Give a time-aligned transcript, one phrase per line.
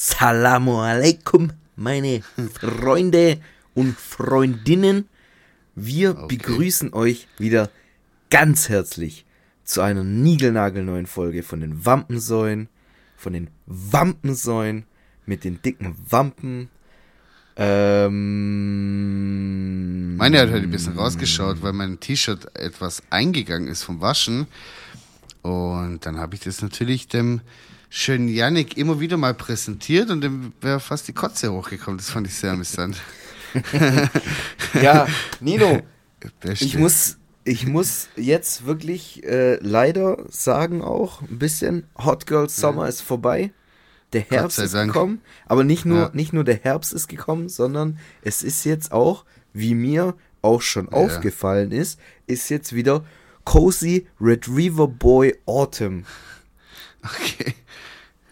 [0.00, 2.22] Salamu alaikum, meine
[2.60, 3.40] Freunde
[3.74, 5.08] und Freundinnen.
[5.74, 6.36] Wir Okay.
[6.36, 7.68] begrüßen euch wieder
[8.30, 9.26] ganz herzlich
[9.64, 12.68] zu einer niegelnagelneuen Folge von den Wampensäulen,
[13.16, 14.84] von den Wampensäulen
[15.26, 16.68] mit den dicken Wampen.
[17.56, 18.16] Ähm,
[20.16, 24.46] Meine hat heute ein bisschen rausgeschaut, weil mein T-Shirt etwas eingegangen ist vom Waschen.
[25.42, 27.40] Und dann habe ich das natürlich dem
[27.90, 31.98] schönen Yannick immer wieder mal präsentiert und dem wäre fast die Kotze hochgekommen.
[31.98, 33.00] Das fand ich sehr amüsant.
[34.82, 35.06] ja,
[35.40, 35.80] Nino,
[36.40, 36.64] Beste.
[36.64, 42.88] Ich muss, ich muss jetzt wirklich äh, leider sagen auch ein bisschen, Hot Girl Summer
[42.88, 43.52] ist vorbei.
[44.14, 44.92] Der Herbst ist Dank.
[44.92, 46.10] gekommen, aber nicht nur, Ja.
[46.14, 50.88] nicht nur der Herbst ist gekommen, sondern es ist jetzt auch, wie mir auch schon
[50.88, 53.04] aufgefallen ist, ist jetzt wieder
[53.44, 56.06] Cozy Retriever Boy Autumn.
[57.08, 57.54] Okay.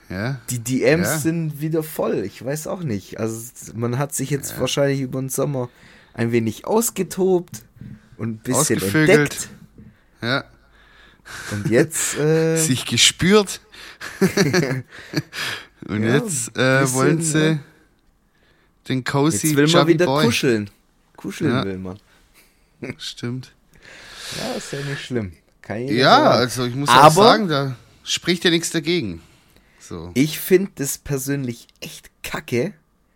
[0.08, 0.40] Ja.
[0.50, 1.18] Die DMs Ja.
[1.18, 2.22] sind wieder voll.
[2.24, 3.18] Ich weiß auch nicht.
[3.18, 3.40] Also
[3.74, 5.68] man hat sich jetzt wahrscheinlich über den Sommer
[6.14, 7.62] ein wenig ausgetobt
[8.16, 9.48] und ein bisschen entdeckt.
[10.22, 10.44] Ja.
[11.50, 13.60] Und jetzt äh, Sich gespürt.
[15.88, 17.58] und Ja, jetzt äh, bisschen, wollen sie ja.
[18.88, 20.24] den Cozy jetzt will man Chubby wieder Boy.
[20.26, 20.70] kuscheln.
[21.16, 21.64] Kuscheln Ja.
[21.64, 21.98] will man.
[22.98, 23.52] Stimmt.
[24.38, 25.32] Ja, ist ja nicht schlimm.
[25.68, 26.38] Ja, sagen.
[26.38, 29.20] also ich muss Aber- auch sagen, da spricht ja nichts dagegen.
[29.80, 30.10] So.
[30.14, 32.72] Ich finde das persönlich echt kacke.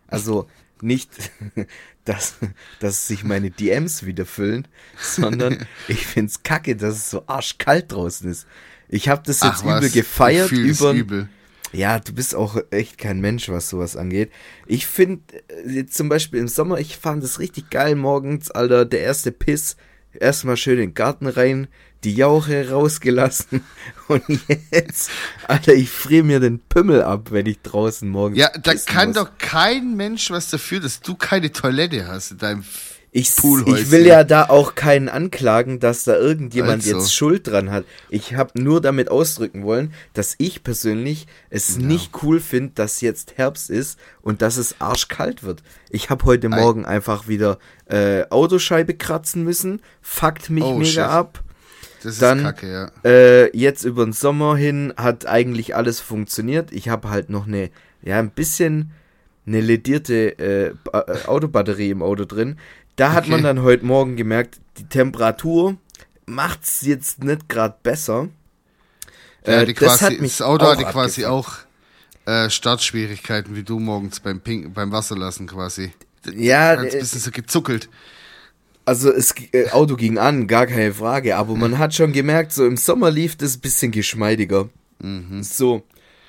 [0.07, 0.47] Also
[0.81, 1.09] nicht,
[2.05, 2.35] dass,
[2.79, 4.67] dass sich meine DMs wieder füllen,
[4.99, 8.47] sondern ich finde es kacke, dass es so arschkalt draußen ist.
[8.89, 10.93] Ich habe das jetzt Ach was, übel gefeiert ich fühl das über.
[10.93, 11.29] übel.
[11.73, 14.29] Ja, du bist auch echt kein Mensch, was sowas angeht.
[14.65, 15.23] Ich finde,
[15.65, 19.77] jetzt zum Beispiel im Sommer, ich fand es richtig geil morgens, Alter, der erste Piss,
[20.13, 21.69] erstmal schön in den Garten rein,
[22.03, 23.61] die Jauche rausgelassen
[24.07, 24.23] und
[24.71, 25.09] jetzt,
[25.47, 29.17] Alter, ich friere mir den Pimmel ab, wenn ich draußen morgens Ja, da kann muss.
[29.17, 32.63] doch kein Mensch was dafür, dass du keine Toilette hast in deinem
[33.13, 36.95] Ich, ich will ja da auch keinen anklagen, dass da irgendjemand Also.
[36.97, 37.83] jetzt Schuld dran hat.
[38.09, 43.33] Ich habe nur damit ausdrücken wollen, dass ich persönlich es nicht cool finde, dass jetzt
[43.37, 45.61] Herbst ist und dass es arschkalt wird.
[45.89, 46.47] Ich habe heute.
[46.47, 50.99] Morgen einfach wieder äh, Autoscheibe kratzen müssen, fuckt mich Oh, mega shit.
[50.99, 51.43] ab.
[52.03, 52.91] Das Dann- ist kacke, ja.
[53.09, 56.71] Äh, jetzt über den Sommer hin hat eigentlich alles funktioniert.
[56.71, 57.69] Ich habe halt noch eine,
[58.01, 58.91] ja, ein bisschen
[59.45, 62.57] eine ledierte äh, äh, Autobatterie im Auto drin.
[62.95, 63.31] Da hat Okay.
[63.31, 65.77] man dann heute Morgen gemerkt, die Temperatur
[66.25, 68.29] macht's jetzt nicht gerade besser.
[69.45, 71.53] ja Äh, das quasi, hat mich das Auto hatte quasi auch
[72.25, 75.91] äh, Startschwierigkeiten, wie du morgens beim Pink, beim Wasserlassen quasi.
[76.35, 77.89] Ja, Ganz äh, bisschen so gezuckelt.
[78.85, 82.65] Also das äh, Auto ging an, gar keine Frage, aber man hat schon gemerkt, so
[82.65, 84.69] im Sommer lief das ein bisschen geschmeidiger.
[84.99, 85.43] Mhm.
[85.43, 85.83] So,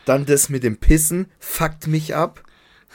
[0.05, 2.43] dann das mit dem Pissen fuckt mich ab.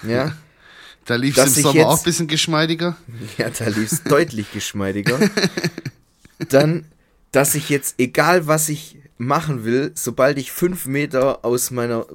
[0.07, 0.33] Ja,
[1.05, 2.97] Da lief es im Sommer jetzt- auch ein bisschen geschmeidiger.
[3.37, 5.17] ja, da lief es deutlich geschmeidiger.
[6.49, 6.85] Dann,
[7.31, 12.05] dass ich jetzt, egal was ich machen will, sobald ich fünf Meter aus meiner,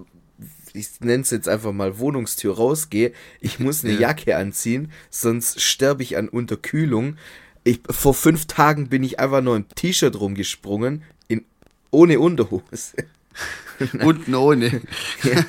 [0.74, 4.00] ich nenne es jetzt einfach mal Wohnungstür rausgehe, ich muss eine Ja.
[4.00, 7.16] Jacke anziehen, sonst sterbe ich an Unterkühlung.
[7.64, 11.44] Ich, vor fünf Tagen bin ich einfach nur im T-Shirt rumgesprungen, in,
[11.90, 12.64] ohne Unterhose.
[14.04, 14.82] Unten ohne.
[15.22, 15.44] Ja,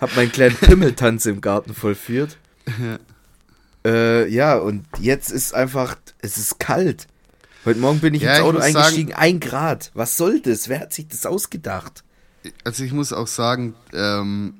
[0.00, 2.36] hab meinen kleinen Pimmeltanz im Garten vollführt.
[3.86, 7.06] Äh, ja, und jetzt ist einfach, es ist kalt.
[7.64, 9.90] Heute Morgen bin ich Ja, ins Auto eingestiegen, ein Grad.
[9.94, 10.68] Was soll das?
[10.68, 12.04] Wer hat sich das ausgedacht?
[12.62, 14.54] Also ich muss auch sagen, ähm,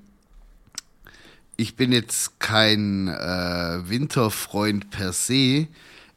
[1.57, 5.69] ich bin jetzt kein äh, Winterfreund per se.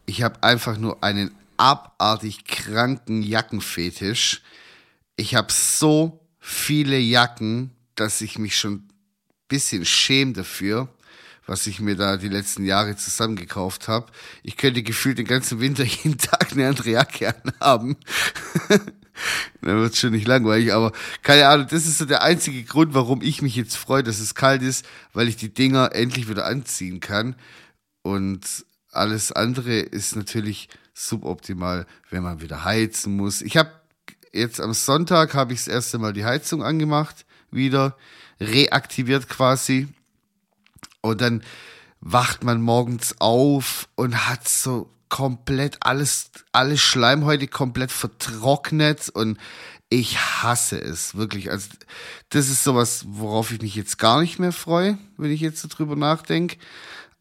[0.05, 4.41] Ich habe einfach nur einen abartig kranken Jackenfetisch.
[5.15, 8.89] Ich habe so viele Jacken, dass ich mich schon ein
[9.47, 10.87] bisschen schäme dafür,
[11.47, 14.07] was ich mir da die letzten Jahre zusammengekauft habe.
[14.43, 17.95] Ich könnte gefühlt den ganzen Winter jeden Tag eine andere Jacke anhaben.
[19.61, 20.91] Dann wird schon nicht langweilig, aber
[21.23, 24.35] keine Ahnung, das ist so der einzige Grund, warum ich mich jetzt freue, dass es
[24.35, 27.35] kalt ist, weil ich die Dinger endlich wieder anziehen kann.
[28.03, 33.41] Und alles andere ist natürlich suboptimal, wenn man wieder heizen muss.
[33.41, 33.71] Ich habe
[34.33, 37.97] jetzt am Sonntag habe ich das erste Mal die Heizung angemacht, wieder
[38.39, 39.88] reaktiviert quasi.
[41.07, 41.44] Und dann
[42.01, 49.38] wacht man morgens auf und hat so komplett alles, alle Schleimhäute komplett vertrocknet und
[49.89, 51.50] ich hasse es, wirklich.
[51.50, 51.69] Also,
[52.30, 55.69] das ist sowas, worauf ich mich jetzt gar nicht mehr freue, wenn ich jetzt so
[55.69, 56.57] drüber nachdenke.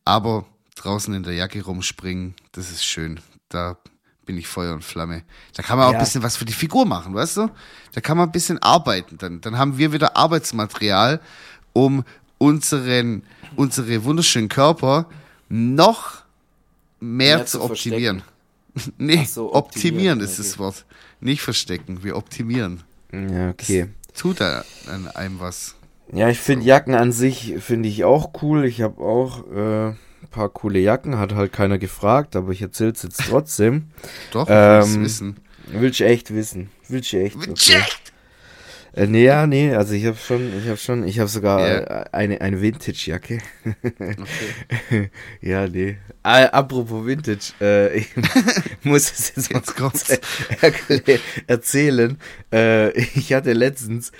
[0.05, 3.21] Aber draußen in der Jacke rumspringen, das ist schön.
[3.49, 3.77] Da
[4.25, 5.23] bin ich Feuer und Flamme.
[5.55, 5.99] Da kann man auch Ja.
[5.99, 7.50] ein bisschen was für die Figur machen, weißt du?
[7.93, 9.17] Da kann man ein bisschen arbeiten.
[9.19, 11.21] Dann, dann haben wir wieder Arbeitsmaterial,
[11.73, 12.05] um
[12.39, 13.23] unseren,
[13.54, 15.06] unsere wunderschönen Körper
[15.48, 16.22] noch
[17.00, 18.22] mehr, Mehr zu zu optimieren.
[18.98, 20.48] nee, Ach so, optimieren optimieren, ist okay.
[20.48, 20.84] das Wort.
[21.20, 22.82] Nicht verstecken, wir optimieren.
[23.12, 23.88] Ja, okay.
[24.14, 25.76] Tut da an einem was.
[26.12, 28.64] Ja, ich finde Jacken an sich, finde ich auch cool.
[28.64, 29.96] Ich habe auch äh, ein
[30.31, 33.88] paar coole Jacken, hat halt keiner gefragt, aber ich erzähl's jetzt trotzdem.
[34.32, 35.37] Doch, Ähm, ähm, wissen.
[35.66, 36.70] Will ich echt wissen.
[36.88, 37.37] Will ich echt.
[37.37, 37.54] Okay.
[37.54, 37.98] Check!
[38.96, 42.04] Äh, nee, ja, nee, also ich habe schon, ich habe schon, ich habe sogar äh,
[42.12, 43.38] eine, eine Vintage-Jacke.
[44.00, 45.10] Okay.
[45.43, 45.98] ja, nee.
[46.22, 48.08] Ah, apropos Vintage, äh, ich
[48.84, 50.19] muss es jetzt mal Jetzt kurz
[51.46, 52.19] erzählen.
[52.50, 54.12] Äh, ich hatte letztens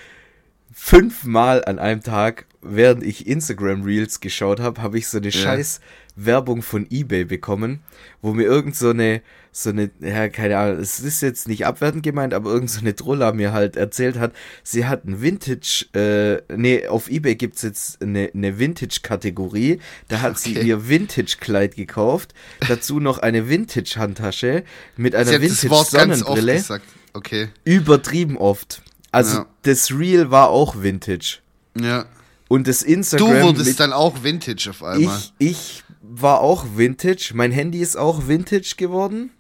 [0.73, 5.41] fünfmal an einem Tag, während ich Instagram Reels geschaut habe, habe ich so eine Ja.
[5.41, 5.81] scheiß
[6.17, 7.81] Werbung von eBay bekommen,
[8.23, 9.21] wo mir irgend so eine,
[9.53, 12.95] so eine, ja, keine Ahnung, es ist jetzt nicht abwertend gemeint, aber irgend so eine
[12.95, 14.33] Drulla mir halt erzählt hat,
[14.63, 19.79] sie hat ein Vintage, äh, nee, auf eBay gibt's jetzt eine, eine Vintage-Kategorie,
[20.09, 20.67] da hat sie Okay.
[20.69, 22.33] ihr Vintage-Kleid gekauft,
[22.67, 24.65] dazu noch eine Vintage-Handtasche
[24.97, 26.65] mit einer Sie Vintage-Sonnenbrille.
[27.13, 27.49] Okay.
[27.65, 28.83] übertrieben oft.
[29.13, 29.47] Also Ja.
[29.63, 31.39] das Reel war auch Vintage.
[31.79, 32.05] Ja.
[32.49, 35.19] Und das Du Instagram wurdest mit dann auch Vintage auf einmal.
[35.39, 35.85] ich, ich
[36.21, 37.33] war auch Vintage.
[37.35, 39.31] Mein Handy ist auch Vintage geworden.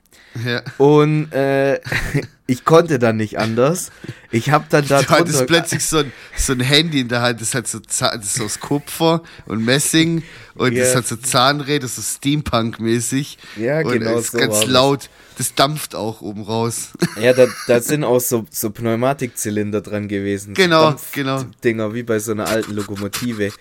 [0.45, 0.63] ja.
[0.79, 1.81] Und äh,
[2.47, 3.91] ich konnte dann nicht anders.
[4.31, 7.41] Ich habe dann da Du hattest plötzlich so ein, so ein Handy in der Hand,
[7.41, 10.23] das hat so, Za- das ist aus Kupfer und Messing
[10.55, 10.85] und Ja.
[10.85, 13.39] das hat so Zahnräder, so Steampunk-mäßig.
[13.57, 14.67] Ja, und genau ist so ganz das.
[14.69, 15.11] laut.
[15.39, 16.91] Das dampft auch oben raus.
[17.21, 20.53] Ja, da, da sind auch so, so Pneumatikzylinder dran gewesen.
[20.55, 21.45] Genau, so genau.
[21.65, 23.53] Dinger, wie bei so einer alten Lokomotive.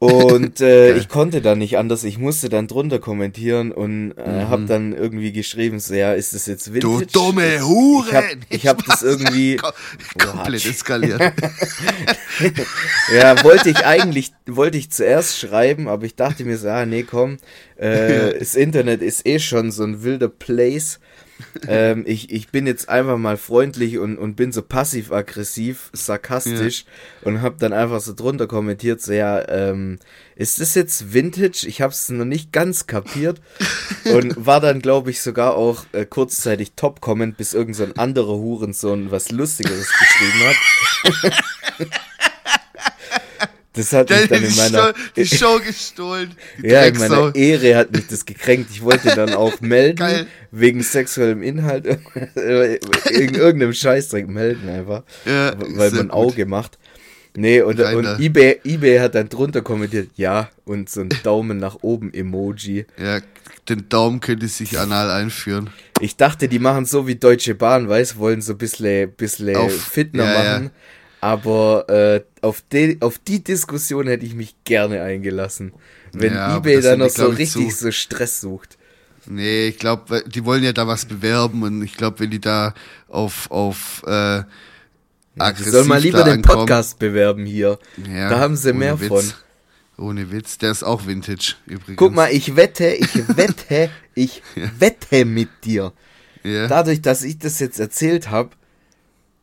[0.00, 2.04] Und äh, ich konnte dann nicht anders.
[2.04, 6.46] Ich musste dann drunter kommentieren und äh, hab dann irgendwie geschrieben, so, ja, ist das
[6.46, 6.80] jetzt Mhm.
[6.80, 7.12] Du Vintage?
[7.12, 8.06] dumme Hure!
[8.08, 9.56] Ich hab, ich hab das irgendwie...
[9.56, 9.72] Kom
[10.18, 10.70] komplett What?
[10.70, 11.20] eskaliert.
[13.12, 17.02] Ja, wollte ich eigentlich, wollte ich zuerst schreiben, aber ich dachte mir so, ah, nee,
[17.02, 17.38] komm,
[17.76, 21.00] äh, das Internet ist eh schon so ein wilder Place.
[21.66, 26.84] Ähm, ich, ich bin jetzt einfach mal freundlich und, und bin so passiv-aggressiv, sarkastisch
[27.22, 29.98] und hab dann einfach so drunter kommentiert, so, ja, ähm,
[30.36, 31.66] ist das jetzt Vintage?
[31.66, 33.40] Ich hab's noch nicht ganz kapiert
[34.04, 38.36] und war dann, glaube ich, sogar auch äh, kurzzeitig Top-Comment, bis irgend so ein anderer
[38.36, 41.92] Hurensohn was Lustigeres geschrieben hat.
[43.78, 46.34] Das hat mich dann in meiner, Show, die Show gestohlen.
[46.62, 48.70] Die ja, in meiner Ehre hat mich das gekränkt.
[48.72, 50.26] Ich wollte dann auch melden, Geil.
[50.50, 51.84] wegen sexuellem Inhalt,
[52.34, 56.10] wegen irgendeinem Scheißdreck melden einfach, Ja, weil man gut.
[56.12, 56.78] Auge macht.
[57.36, 61.76] Nee, und, und eBay, eBay hat dann drunter kommentiert, ja, und so ein Daumen nach
[61.82, 62.86] oben Emoji.
[63.00, 63.20] Ja,
[63.68, 65.70] den Daumen könnte sich anal einführen.
[66.00, 69.72] Ich dachte, die machen so wie Deutsche Bahn, weiß, wollen so ein bisschen, bisschen Auf-
[69.72, 70.70] fitner ja, ja.
[71.20, 75.72] Aber äh, auf, die, auf die Diskussion hätte ich mich gerne eingelassen.
[76.12, 78.78] Wenn Ja, eBay dann noch so richtig so Stress sucht.
[79.26, 82.72] Nee, ich glaube, die wollen ja da was bewerben und ich glaube, wenn die da
[83.08, 84.42] auf, auf äh,
[85.34, 87.78] Die aggressiv sollen mal lieber den ankommen- Podcast bewerben hier.
[88.10, 89.08] Ja, da haben sie mehr Witz.
[89.08, 89.32] von.
[89.98, 91.96] Ohne Witz, der ist auch Vintage übrigens.
[91.96, 94.42] Guck mal, ich wette, ich wette, ich
[94.78, 95.92] wette mit dir.
[96.44, 96.68] Ja.
[96.68, 98.50] Dadurch, dass ich das jetzt erzählt habe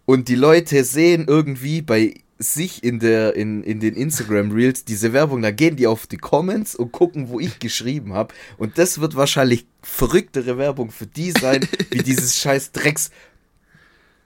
[0.05, 5.13] und die Leute sehen irgendwie bei sich in der in, in den Instagram Reels diese
[5.13, 8.99] Werbung, da gehen die auf die Comments und gucken, wo ich geschrieben habe und das
[8.99, 13.09] wird wahrscheinlich verrücktere Werbung für die sein, wie dieses scheiß Drecks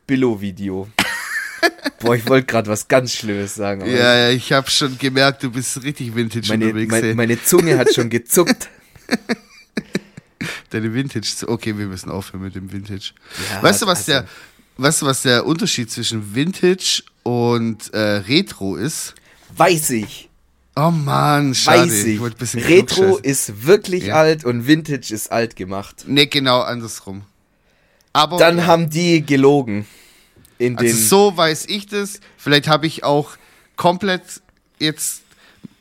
[0.07, 0.87] Billo Video.
[1.99, 3.85] Boah, ich wollte gerade was ganz Schlimmes sagen.
[3.85, 6.91] ja, ja, ich habe schon gemerkt, du bist richtig Vintage meine, unterwegs.
[6.91, 7.15] meine, ey.
[7.15, 8.69] meine Zunge hat schon gezuckt.
[10.69, 11.47] Deine Vintage.
[11.47, 13.11] Okay, wir müssen aufhören mit dem Vintage.
[13.51, 14.25] Ja, weißt du, was also- der,
[14.81, 19.15] weißt du, was der Unterschied zwischen Vintage und äh, Retro ist?
[19.55, 20.29] Weiß ich.
[20.75, 21.89] Oh Mann, schade.
[21.91, 22.21] Weiß ich.
[22.35, 24.15] bisschen Retro ist wirklich Ja.
[24.15, 26.05] alt und Vintage ist alt gemacht.
[26.07, 27.23] Nee, genau andersrum.
[28.13, 28.65] Aber Dann ja.
[28.65, 29.85] haben die gelogen.
[30.75, 32.19] Also so weiß ich das.
[32.37, 33.31] Vielleicht habe ich auch
[33.75, 34.23] komplett,
[34.79, 35.21] jetzt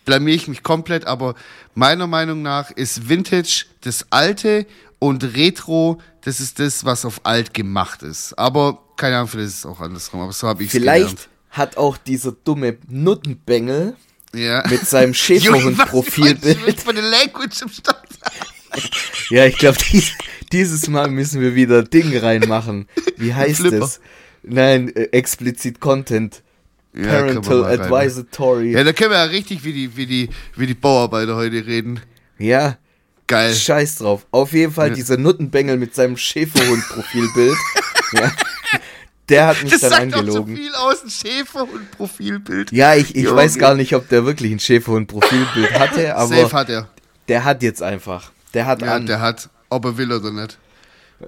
[0.05, 1.35] blamier ich mich komplett, aber
[1.75, 4.67] meiner Meinung nach ist Vintage das Alte
[4.99, 8.39] und Retro, das ist das, was auf alt gemacht ist.
[8.39, 11.79] Aber keine Ahnung, vielleicht ist es auch andersrum, aber so habe ich es vielleicht hat
[11.79, 13.97] auch dieser dumme Nuttenbengel
[14.35, 14.63] ja.
[14.69, 16.81] mit seinem Schäferhund-Profilbild.
[16.81, 18.07] Von der Language im Start.
[19.31, 20.13] Ja, ich glaube, dies,
[20.53, 22.87] dieses Mal müssen wir wieder Ding reinmachen.
[23.17, 24.01] Wie heißt es?
[24.43, 26.43] Nein, äh, explicit Content.
[26.95, 27.65] Ja, Parental.
[27.65, 28.73] Advisory.
[28.73, 32.01] Ja, da können wir ja richtig wie die, wie die, wie die Bauarbeiter heute reden.
[32.39, 32.79] Ja,
[33.27, 33.55] Geil.
[33.55, 34.27] scheiß drauf.
[34.31, 34.95] Auf jeden Fall Ja.
[34.95, 37.57] dieser Nuttenbengel mit seinem Schäferhund-Profilbild.
[38.13, 38.33] ja.
[39.29, 40.57] Der hat mich das dann sagt doch angelogen.
[40.57, 42.73] so viel aus, ein Schäferhund-Profilbild.
[42.73, 43.37] Ja, ich, ich Junge.
[43.37, 46.89] weiß gar nicht, ob der wirklich ein Schäferhund-Profilbild hatte, aber Safe hat er.
[47.29, 48.31] der hat jetzt einfach.
[48.55, 49.07] Der hat Ja, an.
[49.07, 50.59] der hat, ob er will oder nicht.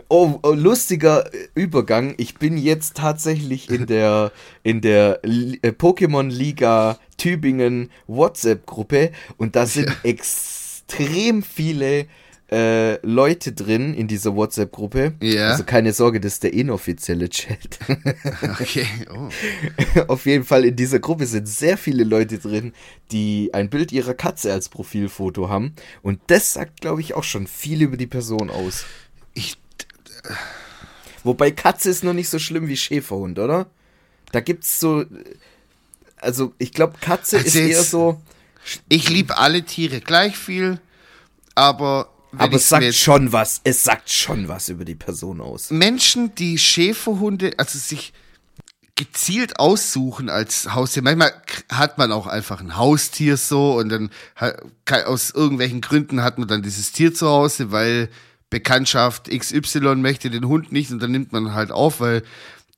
[0.08, 2.14] Oh, oh, lustiger Übergang.
[2.16, 4.30] Ich bin jetzt tatsächlich in der
[4.62, 12.06] in der äh, Pokémon Liga Tübingen WhatsApp Gruppe und da sind extrem viele
[12.50, 15.14] äh, Leute drin in dieser WhatsApp Gruppe.
[15.22, 15.50] Ja.
[15.50, 17.78] Also keine Sorge, das ist der inoffizielle Chat.
[18.60, 19.28] Okay, oh.
[20.08, 22.72] Auf jeden Fall in dieser Gruppe sind sehr viele Leute drin,
[23.12, 27.46] die ein Bild ihrer Katze als Profilfoto haben und das sagt, glaube ich, auch schon
[27.46, 28.84] viel über die Person aus.
[29.34, 29.56] Ich,
[31.22, 33.66] Wobei Katze ist noch nicht so schlimm wie Schäferhund, oder?
[34.32, 35.04] Da gibt's so.
[36.16, 38.20] Also, ich glaube, Katze Also ist eher so.
[38.88, 40.80] ich liebe alle Tiere gleich viel,
[41.54, 43.60] aber Aber es sagt schon was.
[43.64, 45.70] Es sagt schon was über die Person aus.
[45.70, 48.12] Menschen, die Schäferhunde, also sich
[49.00, 51.02] gezielt aussuchen als Haustier.
[51.02, 51.32] Manchmal
[51.70, 54.10] hat man auch einfach ein Haustier so und dann
[55.06, 58.10] aus irgendwelchen Gründen hat man dann dieses Tier zu Hause, weil
[58.50, 62.22] Bekanntschaft XY möchte den Hund nicht und dann nimmt man halt auf, weil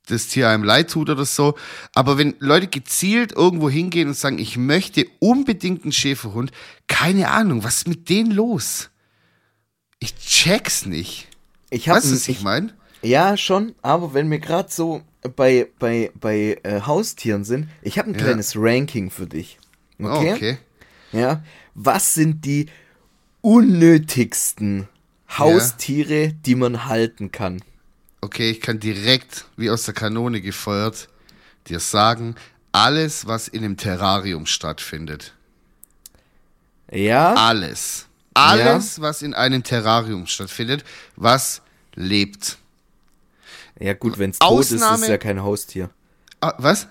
[0.06, 1.56] das Tier einem leid tut oder so.
[1.92, 6.52] Aber wenn Leute gezielt irgendwo hingehen und sagen, ich möchte unbedingt einen Schäferhund,
[6.86, 8.90] keine Ahnung, was ist mit denen los?
[10.02, 11.28] Ich check's nicht.
[11.70, 12.74] Ich habe Weißt du, was ich meine?
[13.02, 15.02] Ja, schon, aber wenn wir gerade so
[15.36, 18.20] bei, bei, bei äh, Haustieren sind, ich habe ein Ja.
[18.20, 19.58] kleines Ranking für dich.
[20.00, 20.32] Oh, Okay?
[20.34, 20.58] okay.
[21.12, 21.44] Ja.
[21.74, 22.66] Was sind die
[23.42, 24.88] unnötigsten
[25.38, 27.62] Haustiere, die man halten kann?
[28.22, 31.08] Okay, ich kann direkt, wie aus der Kanone gefeuert,
[31.68, 32.34] dir sagen,
[32.72, 35.34] alles, was in einem Terrarium stattfindet.
[36.90, 37.34] Ja.
[37.34, 38.06] Alles.
[38.34, 40.84] Alles, was in einem Terrarium stattfindet,
[41.16, 41.62] was
[41.94, 42.58] lebt.
[43.78, 45.90] Ja, gut, wenn es tot ist, ist es ja kein Haustier.
[46.40, 46.86] Ah, was?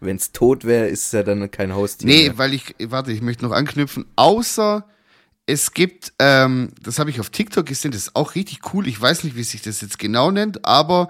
[0.00, 2.06] Wenn es tot wäre, ist es ja dann kein Haustier.
[2.08, 2.38] Nee, mehr.
[2.38, 4.06] weil ich, warte, ich möchte noch anknüpfen.
[4.16, 4.84] Außer
[5.46, 8.86] es gibt, ähm, das habe ich auf TikTok gesehen, das ist auch richtig cool.
[8.86, 11.08] Ich weiß nicht, wie sich das jetzt genau nennt, aber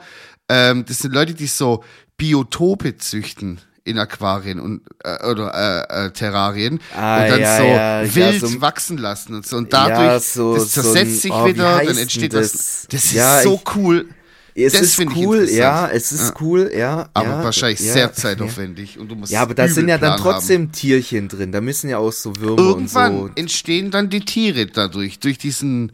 [0.49, 1.85] ähm, das sind Leute, die so
[2.17, 7.63] Biotope züchten in Aquarien und äh, oder äh, äh, Terrarien Ah, und dann ja, so
[7.65, 11.11] ja, ja, wild so- wachsen lassen und so und dadurch Ja, so- das so zersetzt
[11.13, 12.53] ein- sich oh, wie wieder, dann entsteht das?
[12.53, 12.87] das.
[12.91, 14.07] Das ist Ja, so ich- cool.
[14.55, 17.09] es das ist cool, ja, es ist cool, ja.
[17.15, 20.17] Aber ja, wahrscheinlich ja, sehr zeitaufwendig und du musst Ja, aber da sind ja dann
[20.17, 20.33] Plan haben.
[20.41, 21.53] trotzdem Tierchen drin.
[21.53, 23.33] Da müssen ja auch so Würmer Irgendwann und so.
[23.37, 25.93] entstehen dann die Tiere dadurch, durch diesen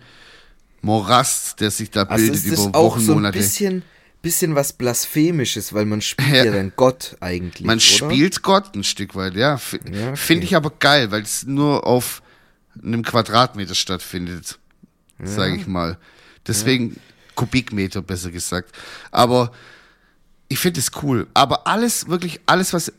[0.83, 3.39] Morast, der sich da Also bildet ist das über auch Wochen, so ein Monate.
[3.39, 3.83] bisschen,
[4.25, 6.45] bisschen was Blasphemisches, weil man spielt Ja.
[6.47, 7.65] ja, dann Gott eigentlich.
[7.67, 7.81] Man oder?
[7.81, 9.55] spielt Gott ein Stück weit, ja.
[9.55, 10.17] F Ja, okay.
[10.17, 12.23] Finde ich aber geil, weil es nur auf
[12.83, 14.59] einem Quadratmeter stattfindet,
[15.23, 15.99] sage ich mal.
[16.47, 16.97] Deswegen
[17.37, 18.75] Kubikmeter, besser gesagt.
[19.11, 19.53] Aber
[20.49, 21.27] ich finde es cool.
[21.35, 22.93] Aber alles, wirklich alles, was.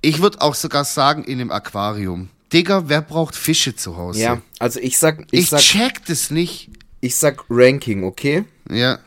[0.00, 2.28] Ich würde auch sogar sagen, in einem Aquarium.
[2.52, 4.20] Digga, wer braucht Fische zu Hause?
[4.20, 6.70] Ja, also ich sag, ich, Ich, sag, check das nicht.
[7.00, 8.44] ich sag Ranking, okay?
[8.68, 8.98] Ja.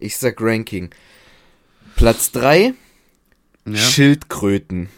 [0.00, 0.90] Ich sag Ranking.
[1.96, 2.72] Platz 3,
[3.66, 3.76] ja.
[3.76, 4.88] Schildkröten.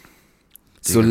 [0.80, 1.11] So Digga,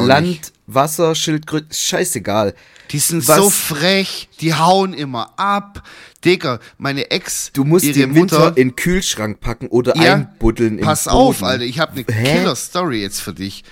[0.00, 0.52] Land, Land.
[0.66, 2.54] Wasser, Schildkröten, scheißegal.
[2.90, 5.82] Die sind Was- so frech, die hauen immer ab.
[6.24, 9.96] Digga, meine Ex, Du musst ihre die im Winter Mutter, in den Kühlschrank packen oder
[9.96, 12.38] Ja, einbuddeln pass auf, Alter, ich habe eine Hä?
[12.38, 13.64] Killer-Story jetzt für dich.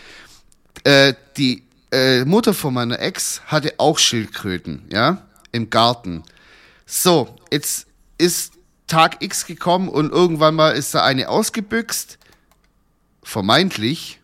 [0.85, 1.62] Äh, die
[1.93, 5.23] äh, Mutter von meiner Ex hatte auch Schildkröten, ja,
[5.53, 6.23] im Garten.
[6.87, 7.87] So, jetzt
[8.19, 8.53] ist
[8.90, 12.18] Tag X gekommen und irgendwann mal ist da eine ausgebüxt,
[13.23, 14.20] vermeintlich.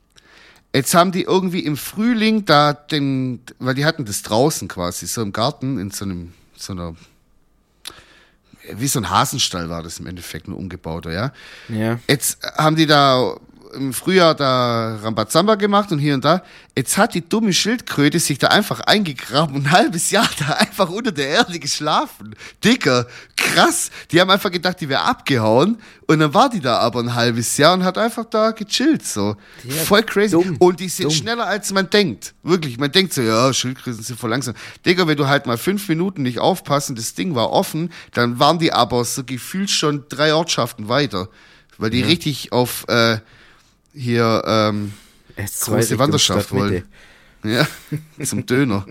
[0.75, 5.23] Jetzt haben die irgendwie im Frühling da den, weil die hatten das draußen quasi, so
[5.23, 6.97] im Garten, in so einem, so einer,
[8.75, 11.33] wie so ein Hasenstall war das im Endeffekt, nur umgebauter, ja.
[11.69, 11.99] Ja.
[12.09, 13.37] Jetzt haben die da
[13.75, 16.43] im Frühjahr da Rambazamba gemacht und hier und da.
[16.77, 20.91] Jetzt hat die dumme Schildkröte sich da einfach eingegraben und ein halbes Jahr da einfach
[20.91, 22.35] unter der Erde geschlafen.
[22.65, 23.07] Dicker,
[23.37, 23.91] krass.
[24.11, 27.57] Die haben einfach gedacht, die wäre abgehauen und dann war die da aber ein halbes
[27.57, 29.37] Jahr und hat einfach da gechillt, so.
[29.65, 30.33] Ja, voll crazy.
[30.33, 31.13] dumm, und die sind dumm.
[31.13, 32.35] schneller als man denkt.
[32.43, 34.55] Wirklich, man denkt so, ja, Schildkröten sind voll langsam.
[34.85, 38.59] Digga, wenn du halt mal fünf Minuten nicht aufpassen, das Ding war offen, dann waren
[38.59, 41.29] die aber so gefühlt schon drei Ortschaften weiter.
[41.79, 43.19] Weil die richtig auf äh,
[43.97, 44.93] hier ähm,
[45.37, 46.85] S2 große Wanderschaft wollen.
[47.45, 47.67] Ja,
[48.25, 48.87] zum Döner.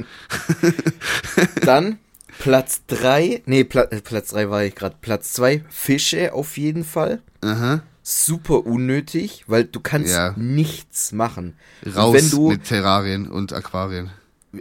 [1.66, 2.00] Dann
[2.40, 4.96] Platz 3, nee, Pla äh, Platz 3 war ich gerade.
[5.02, 7.22] Platz 2, Fische auf jeden Fall.
[7.42, 7.82] Aha.
[8.04, 10.34] Super unnötig, weil du kannst Ja.
[10.38, 11.56] nichts machen.
[11.96, 14.12] Raus du, mit Terrarien und Aquarien.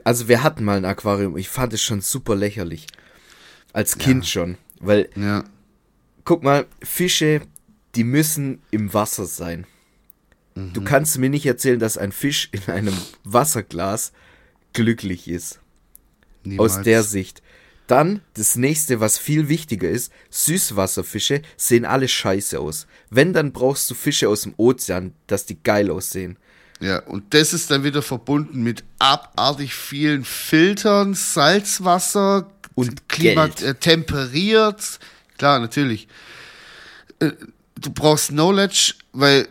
[0.05, 2.87] also wir hatten mal ein Aquarium, ich fand es schon super lächerlich.
[3.73, 4.57] Als Kind schon.
[4.81, 5.45] Weil, Ja.
[6.25, 7.43] guck mal, Fische,
[7.97, 9.67] die müssen im Wasser sein.
[10.55, 14.13] Du kannst mir nicht erzählen, dass ein Fisch in einem Wasserglas
[14.73, 15.59] glücklich ist.
[16.45, 16.77] Niemals.
[16.77, 17.43] Aus der Sicht.
[17.87, 22.87] Dann das nächste, was viel wichtiger ist, Süßwasserfische sehen alle scheiße aus.
[23.11, 26.39] Wenn, dann brauchst du Fische aus dem Ozean, dass die geil aussehen.
[26.81, 33.63] Ja, und das ist dann wieder verbunden mit abartig vielen Filtern, Salzwasser Und Klima Geld.
[33.63, 34.99] äh, temperiert.
[35.37, 36.09] Klar, natürlich.
[37.19, 37.33] Äh,
[37.81, 39.47] Du brauchst Knowledge, weil,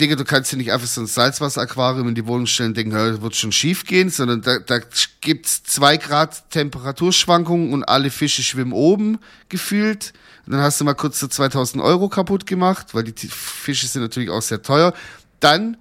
[0.00, 2.92] Digga, du kannst ja nicht einfach so ein Salzwasseraquarium in die Wohnung stellen und denken,
[2.92, 4.80] das wird schon schief gehen, sondern da, da
[5.20, 10.12] gibt's zwei Grad Temperaturschwankungen und alle Fische schwimmen oben gefühlt.
[10.46, 14.02] Und dann hast du mal kurz so 2000 Euro kaputt gemacht, weil die Fische sind
[14.02, 14.94] natürlich auch sehr teuer.
[15.38, 15.76] Dann,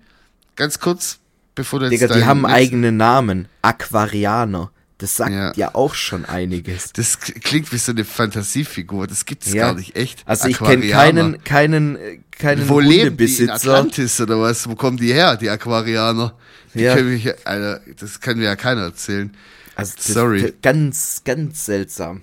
[0.56, 1.18] ganz kurz,
[1.56, 3.48] bevor du jetzt Digga, die haben eigenen Namen.
[3.64, 4.70] Aquarianer.
[5.04, 5.52] Das sagt Ja.
[5.58, 6.94] ja, auch schon einiges.
[6.94, 9.66] Das klingt wie so eine Fantasiefigur, das gibt's Ja.
[9.66, 10.24] gar nicht echt.
[10.26, 13.26] Also ich kenne keinen, keinen, äh, keinen Wo leben die?
[13.44, 13.50] In.
[13.50, 14.66] Atlantis oder was?
[14.70, 16.34] Wo kommen die her, die Aquarianer?
[16.74, 16.96] Die Ja.
[16.96, 19.36] können mich, Alter, das kann mir ja keiner erzählen.
[19.76, 20.54] Also Sorry.
[20.62, 22.22] Ganz, ganz seltsam.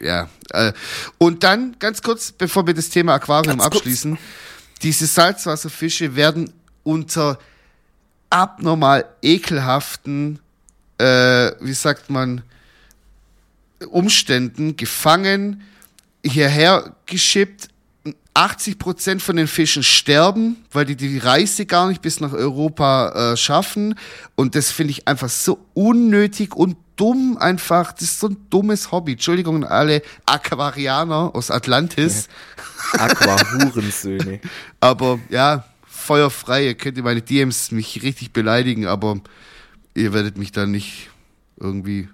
[0.00, 0.30] Ja.
[0.54, 0.72] Äh,
[1.18, 3.76] und dann, ganz kurz, bevor wir das Thema Aquarium Ganz kurz.
[3.76, 4.16] abschließen,
[4.80, 6.50] diese Salzwasserfische werden
[6.82, 7.38] unter
[8.30, 10.38] abnormal ekelhaften,
[11.02, 12.42] äh, wie sagt man,
[13.90, 15.62] Umständen gefangen,
[16.24, 17.68] hierher geschippt.
[18.34, 23.36] 80% von den Fischen sterben, weil die die Reise gar nicht bis nach Europa äh,
[23.36, 23.94] schaffen.
[24.36, 27.92] Und das finde ich einfach so unnötig und dumm einfach.
[27.92, 29.12] Das ist so ein dummes Hobby.
[29.12, 32.28] Entschuldigung an alle Aquarianer aus Atlantis.
[32.92, 34.40] Aquahurensöhne.
[34.80, 36.66] Aber ja, feuerfrei.
[36.66, 39.20] Ihr könnt in meine DMs mich richtig beleidigen, aber
[39.94, 41.10] ihr werdet mich dann nicht
[41.58, 42.08] irgendwie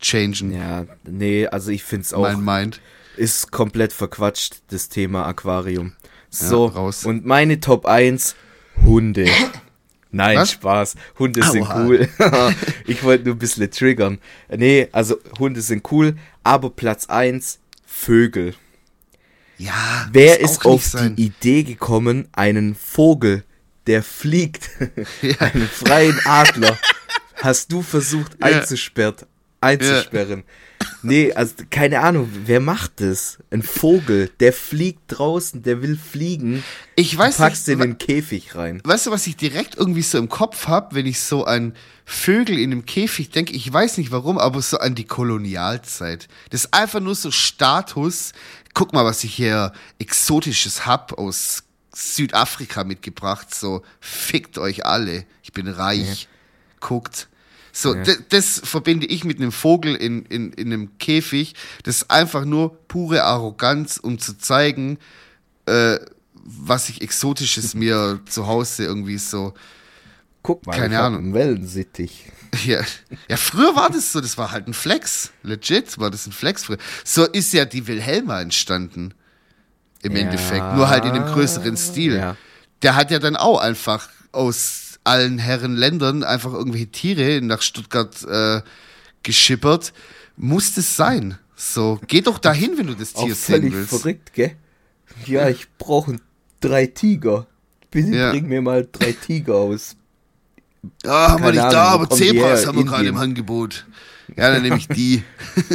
[0.00, 0.52] changen.
[0.52, 2.80] Ja, nee, also ich find's auch, mein Mind.
[3.16, 5.92] ist komplett verquatscht, das Thema Aquarium.
[6.30, 7.04] So, raus.
[7.06, 8.36] und meine Top 1,
[8.84, 9.26] Hunde.
[10.10, 10.52] Nein, Was?
[10.52, 10.94] Spaß.
[11.18, 11.84] Hunde sind Aua.
[11.84, 12.08] cool.
[12.86, 14.18] ich wollte nur ein bisschen triggern.
[14.54, 18.54] Nee, also Hunde sind cool, aber Platz 1, Vögel.
[19.58, 21.16] Ja, Wer ist auf sein.
[21.16, 23.42] die Idee gekommen, einen Vogel,
[23.88, 24.70] der fliegt,
[25.40, 26.78] einen freien Adler,
[27.36, 29.26] hast du versucht einzusperren,
[29.60, 30.44] einzusperren?
[31.02, 33.38] Nee, also keine Ahnung, wer macht das?
[33.50, 36.62] Ein Vogel, der fliegt draußen, der will fliegen.
[36.96, 38.80] Ich weiß du packst nicht, den in den Käfig rein.
[38.84, 41.74] Weißt du, was ich direkt irgendwie so im Kopf habe, wenn ich so an
[42.04, 43.52] Vögel in einem Käfig denke?
[43.52, 46.28] Ich weiß nicht warum, aber so an die Kolonialzeit.
[46.50, 48.32] Das ist einfach nur so Status.
[48.74, 51.64] Guck mal, was ich hier Exotisches hab aus
[51.98, 53.52] Südafrika mitgebracht.
[53.54, 55.24] So, fickt euch alle.
[55.42, 56.28] Ich bin reich.
[56.80, 57.28] Guckt.
[57.72, 58.04] So, Ja.
[58.28, 61.54] das verbinde ich mit einem Vogel in, in, in einem Käfig.
[61.82, 64.98] Das ist einfach nur pure Arroganz, um zu zeigen,
[65.66, 65.98] äh,
[66.34, 69.54] was ich Exotisches mir zu Hause irgendwie so.
[70.42, 71.18] Guck mal, Keine ich Ahnung.
[71.24, 72.26] einen Wellensittich.
[72.64, 72.80] Ja,
[73.28, 75.32] ja, früher war das so, das war halt ein Flex.
[75.42, 76.78] Legit war das ein Flex früher.
[77.04, 79.12] So ist ja die Wilhelma entstanden.
[80.08, 80.22] Im Ja.
[80.22, 80.74] Endeffekt.
[80.74, 82.16] Nur halt in einem größeren Stil.
[82.16, 82.36] Ja.
[82.82, 88.22] Der hat ja dann auch einfach aus allen Herren Ländern einfach irgendwelche Tiere nach Stuttgart
[88.24, 88.60] äh,
[89.22, 89.92] geschippert.
[90.36, 91.38] Muss das sein?
[91.56, 93.88] So, geh doch dahin, wenn du das Auch Tier sehen völlig willst.
[93.90, 94.52] verrückt, gell?
[95.26, 96.16] Ja, ich brauche
[96.60, 97.46] drei Tiger.
[97.90, 98.30] Bitte Ja.
[98.30, 99.96] bring mir mal drei Tiger aus.
[101.04, 103.16] Ah, haben wir nicht Ahnung, da, aber Zebras haben wir gerade im.
[103.16, 103.86] Angebot.
[104.36, 105.24] Ja, dann nehme ich die.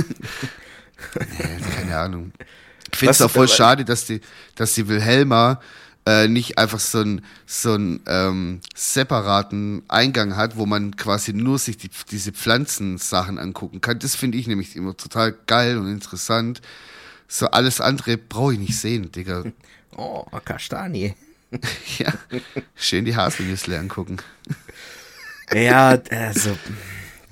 [1.16, 2.32] Nee, Keine Ahnung.
[2.94, 4.22] Ich finde es auch voll schade, dass die,
[4.56, 5.60] dass die Wilhelma
[6.06, 11.60] äh, nicht einfach so einen so einen, ähm, separaten Eingang hat, wo man quasi nur
[11.60, 14.00] sich die, diese Pflanzensachen angucken kann.
[14.00, 16.62] Das finde ich nämlich immer total geil und interessant.
[17.28, 19.44] So alles andere brauche ich nicht sehen, Digga.
[19.96, 21.14] Oh, Kastanie.
[22.00, 22.12] Ja,
[22.76, 24.18] schön die Haselnüsse angucken.
[25.54, 26.58] Ja, also,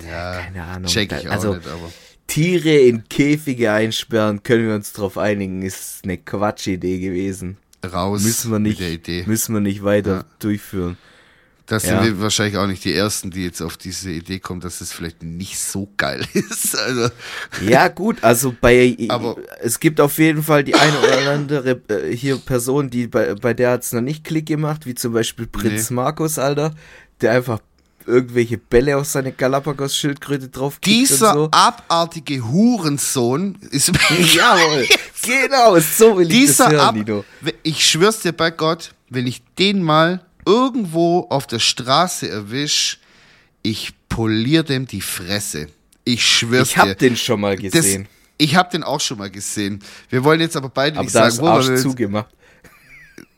[0.06, 0.88] Ja, keine Ahnung.
[0.88, 1.90] check ich auch also, nicht, aber.
[2.26, 7.58] Tiere in Käfige einsperren, können wir uns drauf einigen, ist eine Quatschidee gewesen.
[7.84, 9.24] Raus Müssen wir nicht, mit der Idee.
[9.26, 10.24] müssen wir nicht weiter Ja.
[10.38, 10.96] durchführen.
[11.66, 12.04] Da sind Ja.
[12.04, 15.22] wir wahrscheinlich auch nicht die Ersten, die jetzt auf diese Idee kommen, dass es vielleicht
[15.22, 16.76] nicht so geil ist.
[16.76, 17.08] Also,
[17.66, 22.14] Ja, gut, also bei, Aber- es gibt auf jeden Fall die eine oder andere äh,
[22.16, 25.90] hier Person, die bei, bei der hat's noch nicht Klick gemacht, wie zum Beispiel Prinz
[25.90, 25.96] Nee.
[25.96, 26.74] Markus, Alter,
[27.20, 27.60] der einfach
[28.06, 33.86] irgendwelche Bälle auf seine Galapagos-Schildkröte drauf dieser und abartige Hurensohn ist.
[34.08, 34.14] so.
[34.14, 34.86] Jawohl,
[35.22, 37.24] genau, so will ich dieser das hören, Nino.
[37.62, 42.98] Ich schwör's dir bei Gott, wenn ich den mal irgendwo auf der Straße erwisch,
[43.62, 45.68] ich polier dem die Fresse.
[46.04, 46.94] Ich schwör's Ich hab dir.
[46.96, 49.80] den schon mal Das, gesehen, ich hab den auch schon mal gesehen.
[50.10, 52.26] Wir wollen jetzt aber beide aber nicht sagen, wo, Arsch wir- zugemacht.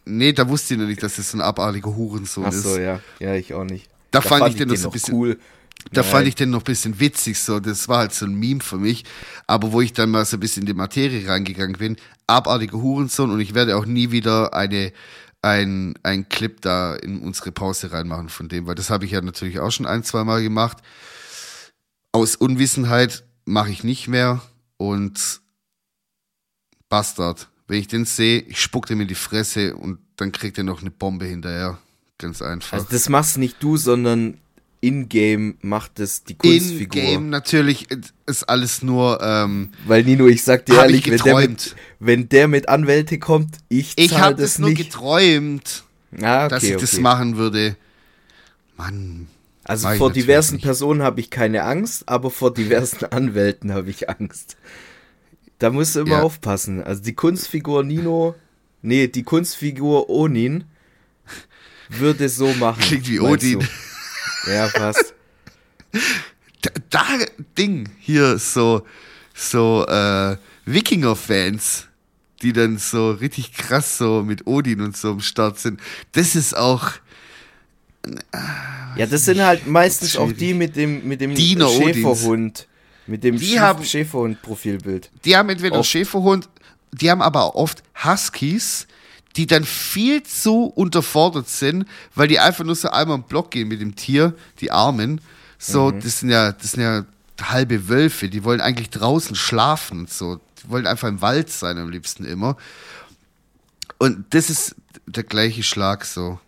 [0.06, 2.62] Nee, da wusste ich noch nicht, dass das so ein abartiger Hurensohn Ach ist.
[2.62, 3.00] so, ja.
[3.20, 3.88] Ja, ich auch nicht.
[4.14, 5.38] Da fand ich den noch so ein bisschen- cool.
[5.92, 6.10] Da Nein.
[6.10, 7.60] fand ich den noch ein bisschen witzig, so.
[7.60, 9.04] Das war halt so ein Meme für mich.
[9.46, 11.96] Aber wo ich dann mal so ein bisschen in die Materie reingegangen bin,
[12.26, 14.92] abartiger Hurensohn und ich werde auch nie wieder eine,
[15.42, 19.20] ein, ein Clip da in unsere Pause reinmachen von dem, weil das habe ich ja
[19.20, 20.78] natürlich auch schon ein, zwei Mal gemacht.
[22.12, 24.40] Aus Unwissenheit mache ich nicht mehr
[24.78, 25.42] und
[26.88, 27.48] Bastard.
[27.66, 30.80] Wenn ich den sehe, ich spuck dem in die Fresse und dann kriegt er noch
[30.80, 31.78] eine Bombe hinterher.
[32.18, 32.74] Ganz einfach.
[32.74, 34.38] Also das machst nicht du, sondern
[34.80, 37.02] in-game macht es die Kunstfigur.
[37.02, 37.88] In-game natürlich
[38.26, 39.20] ist alles nur.
[39.22, 41.76] Ähm, Weil Nino, ich sag dir ehrlich, ich wenn der, mit, geträumt.
[42.00, 44.78] wenn der mit Anwälte kommt, ich ich zahl habe das das nur nicht.
[44.92, 45.84] geträumt,
[46.20, 46.80] ah, okay, dass ich okay.
[46.80, 47.76] das machen würde.
[48.76, 49.28] Mann.
[49.64, 50.64] Also ich vor diversen nicht.
[50.64, 54.56] Personen habe ich keine Angst, aber vor diversen Anwälten habe ich Angst.
[55.58, 56.22] Da musst du immer Ja.
[56.22, 56.82] aufpassen.
[56.82, 58.34] Also die Kunstfigur Nino,
[58.82, 60.64] nee, die Kunstfigur Onin
[61.88, 62.80] würde so machen.
[62.80, 63.60] Klingt wie Odin.
[63.60, 64.50] du?
[64.50, 65.14] Ja, fast.
[66.62, 67.04] Da, da
[67.58, 68.84] Ding hier so
[69.34, 71.86] so äh, Wikinger-Fans,
[72.42, 75.80] die dann so richtig krass so mit Odin und so am Start sind.
[76.12, 76.92] Das ist auch
[78.96, 80.38] Ja, das sind halt meistens auch Schwierig.
[80.38, 81.96] die mit dem mit dem Diener Odins.
[81.96, 82.68] Schäferhund,
[83.06, 85.10] mit dem Die Schäferhund-Profilbild.
[85.24, 85.90] Die haben entweder Oft.
[85.90, 86.48] Schäferhund,
[86.92, 88.86] die haben aber auch oft Huskies,
[89.36, 93.68] die dann viel zu unterfordert sind, weil die einfach nur so einmal im Block gehen
[93.68, 95.20] mit dem Tier, die Armen.
[95.58, 96.00] So, Mhm.
[96.00, 97.04] das sind ja, das sind ja
[97.42, 100.40] halbe Wölfe, die wollen eigentlich draußen schlafen und so.
[100.62, 102.56] Die wollen einfach im Wald sein am liebsten immer.
[103.98, 106.38] Und das ist der gleiche Schlag so.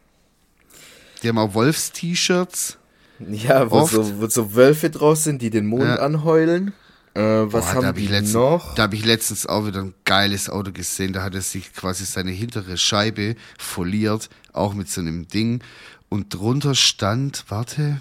[1.23, 2.77] Die haben auch Wolfs-T-Shirts.
[3.19, 3.95] Ja, wo Oft.
[3.95, 5.97] so, wo so Wölfe draus sind, die den Mond Ja.
[5.97, 6.73] anheulen.
[7.17, 8.75] Äh, was Boah, da haben hab ich die letztens, noch?
[8.75, 11.13] Da habe ich letztens auch wieder ein geiles Auto gesehen.
[11.13, 15.63] Da hat er sich quasi seine hintere Scheibe foliert, auch mit so einem Ding.
[16.09, 18.01] Und drunter stand, warte.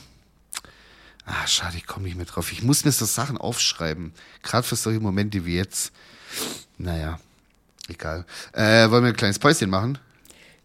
[1.25, 2.51] Ah, schade, ich komme nicht mehr drauf.
[2.51, 4.13] Ich muss mir so Sachen aufschreiben.
[4.43, 5.91] Gerade für solche Momente wie jetzt.
[6.77, 7.19] Naja,
[7.87, 8.25] egal.
[8.51, 9.97] Äh, wollen wir ein kleines Päuschen machen?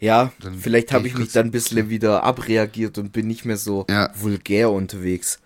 [0.00, 3.44] Ja, Dann vielleicht habe ich ich mich dann ein bisschen wieder abreagiert und bin nicht
[3.44, 4.10] mehr so Ja.
[4.18, 5.38] vulgär unterwegs.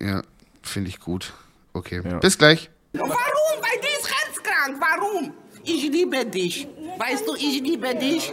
[0.00, 0.22] Ja,
[0.62, 1.32] finde ich gut.
[1.74, 2.18] Okay, Ja.
[2.18, 2.70] bis gleich.
[2.92, 3.10] Warum?
[3.10, 4.80] Weil die ist herzkrank.
[4.80, 5.32] Warum?
[5.64, 6.66] Ich liebe dich.
[6.98, 8.32] Weißt du, ich liebe dich.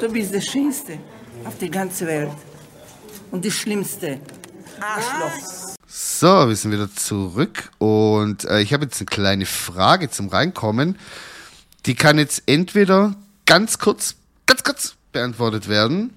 [0.00, 0.98] Du bist der Schönste
[1.44, 2.30] auf der ganzen Welt.
[3.30, 4.20] Und die Schlimmste.
[4.80, 5.74] Arschloch.
[5.86, 10.98] So, wir sind wieder zurück und äh, ich habe jetzt eine kleine Frage zum Reinkommen.
[11.86, 14.14] Die kann jetzt entweder ganz kurz,
[14.46, 16.16] ganz kurz beantwortet werden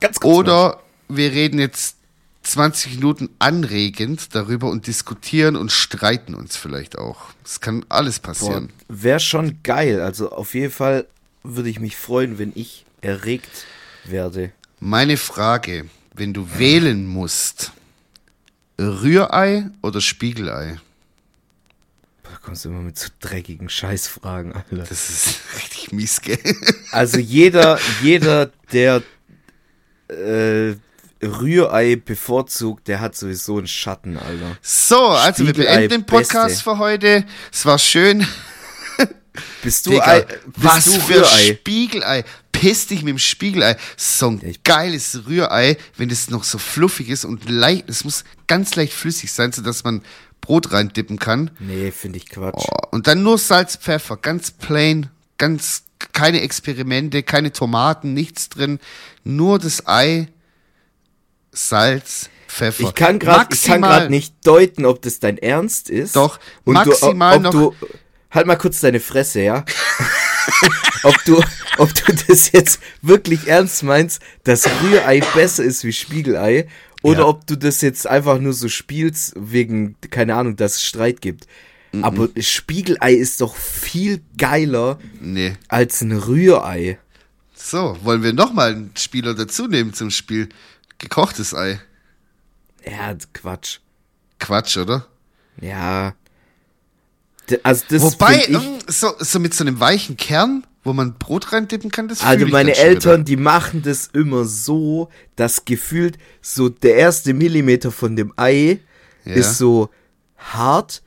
[0.00, 0.36] Ganz kurz.
[0.36, 1.96] oder wir reden jetzt
[2.42, 7.28] 20 Minuten anregend darüber und diskutieren und streiten uns vielleicht auch.
[7.42, 8.70] Das kann alles passieren.
[8.88, 10.00] Wäre schon geil.
[10.00, 11.06] Also auf jeden Fall
[11.42, 13.66] würde ich mich freuen, wenn ich erregt
[14.04, 14.52] werde.
[14.80, 17.72] Meine Frage, wenn du wählen musst,
[18.78, 20.78] Rührei oder Spiegelei?
[22.24, 24.76] Da kommst du immer mit so dreckigen Scheißfragen, Alter.
[24.76, 26.38] Das ist richtig mies, gell?
[26.90, 29.02] Also jeder, jeder, der
[30.08, 30.74] äh,
[31.22, 34.56] Rührei bevorzugt, der hat sowieso einen Schatten, Alter.
[34.60, 36.64] So, also wir beenden den Podcast Beste.
[36.64, 37.24] für heute.
[37.52, 38.26] Es war schön.
[39.62, 41.54] Bist du, Digga, Ei, bist was du für Rührei?
[41.54, 42.24] Spiegelei.
[42.52, 43.76] Piss dich mit dem Spiegelei.
[43.96, 48.24] So ein ich- geiles Rührei, wenn es noch so fluffig ist und leicht, es muss
[48.46, 50.02] ganz leicht flüssig sein, sodass man
[50.42, 51.50] Brot reindippen kann.
[51.60, 52.66] Nee, finde ich Quatsch.
[52.68, 55.08] Oh, und dann nur Salz, Pfeffer, ganz plain,
[55.38, 58.80] ganz keine Experimente, keine Tomaten, nichts drin,
[59.24, 60.26] nur das Ei,
[61.52, 62.82] Salz, Pfeffer.
[62.84, 66.16] Ich kann gerade nicht deuten, ob das dein Ernst ist.
[66.16, 67.86] Doch, Und maximal du, ob, noch- ob Du,
[68.30, 69.64] halt mal kurz deine Fresse, ja?
[71.02, 71.42] ob, du,
[71.78, 76.66] ob du das jetzt wirklich ernst meinst, dass Rührei besser ist wie Spiegelei,
[77.02, 77.26] oder Ja.
[77.26, 81.46] ob du das jetzt einfach nur so spielst, wegen, keine Ahnung, dass es Streit gibt.
[82.00, 85.52] Aber Spiegelei ist doch viel geiler Nee.
[85.68, 86.98] als ein Rührei.
[87.54, 90.48] So, wollen wir nochmal einen Spieler dazu nehmen zum Spiel?
[91.02, 91.80] Gekochtes Ei.
[92.86, 93.80] Ja, Quatsch.
[94.38, 95.06] Quatsch, oder?
[95.60, 96.14] Ja.
[97.64, 101.90] Also das Wobei, ich, so, so mit so einem weichen Kern, wo man Brot reindippen
[101.90, 107.34] kann, das Also meine Eltern, die machen das immer so, dass gefühlt so der erste
[107.34, 108.78] Millimeter von dem Ei
[109.24, 109.34] Ja.
[109.34, 109.90] ist so
[110.38, 111.02] hart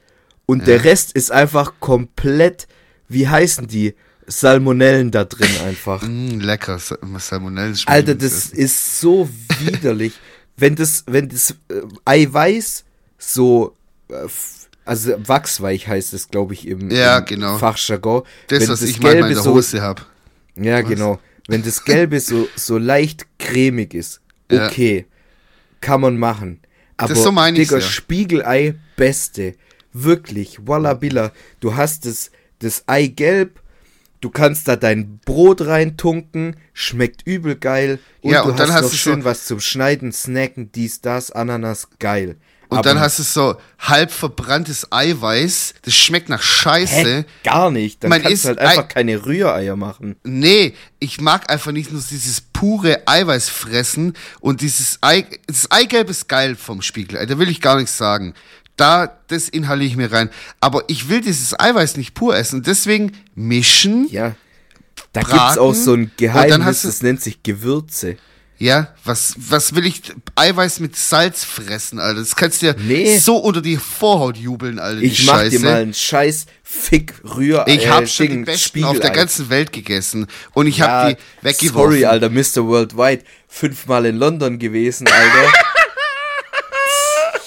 [0.45, 2.67] und der Rest ist einfach komplett,
[3.07, 3.95] wie heißen die?
[4.27, 6.01] Salmonellen da drin einfach.
[6.07, 10.13] Mm, lecker, Sa- Salmonellen schmecken Alter, das das ist so widerlich.
[10.57, 12.85] Wenn das, wenn das äh, Eiweiß
[13.17, 13.75] so,
[14.09, 14.13] äh,
[14.85, 17.57] also wachsweich heißt es, glaube ich, im, Ja, im genau.
[17.57, 18.23] Fachjargon.
[18.47, 20.05] Das, wenn was ich manchmal in der so, Hose hab.
[20.55, 21.19] Ja, genau.
[21.49, 24.67] Wenn das Gelbe so, so leicht cremig ist, Ja.
[24.67, 25.05] okay.
[25.81, 26.61] Kann man machen.
[26.95, 27.81] Aber, so meine Digga, ja.
[27.81, 29.55] Spiegelei, beste.
[29.91, 31.33] Wirklich, Wallabilla.
[31.59, 33.59] Du hast das, das Eigelb,
[34.25, 37.99] du kannst da dein Brot reintunken, schmeckt übel geil.
[38.21, 40.99] Und Ja, du und dann hast hast du schön so- was zum Schneiden, Snacken, dies,
[40.99, 42.37] das, Ananas, geil.
[42.67, 45.75] Und Aber- dann hast du so halb verbranntes Eiweiß.
[45.83, 47.17] Das schmeckt nach Scheiße.
[47.19, 47.25] Hä?
[47.43, 48.03] Gar nicht.
[48.03, 50.15] Dann Man kannst du halt einfach Ei- keine Rühreier machen.
[50.23, 56.09] Nee, ich mag einfach nicht nur dieses pure Eiweiß fressen und dieses Ei, das Eigelb
[56.09, 58.33] ist geil vom Spiegelei, da will ich gar nichts sagen.
[58.77, 60.29] Da, das inhaliere ich mir rein.
[60.59, 62.61] Aber ich will dieses Eiweiß nicht pur essen.
[62.63, 64.07] Deswegen mischen.
[64.11, 64.35] Ja.
[65.13, 68.17] Da Braten, gibt's auch so ein Geheimnis, hast du- das nennt sich Gewürze.
[68.57, 70.01] Ja, was, was will ich
[70.35, 72.21] Eiweiß mit Salz fressen, Alter?
[72.21, 73.17] Das kannst du dir Nee.
[73.17, 75.01] so unter die Vorhaut jubeln, Alter.
[75.01, 75.49] die Ich mach Scheiße.
[75.51, 77.65] dir mal einen scheiß Fick Rührei.
[77.73, 80.27] Ich hab schon die besten auf der ganzen Welt gegessen.
[80.53, 81.73] Und ich ja, hab die weggeworfen.
[81.91, 82.65] Sorry, Alter, Mr.
[82.65, 83.23] Worldwide.
[83.49, 85.53] Fünfmal in London gewesen, Alter.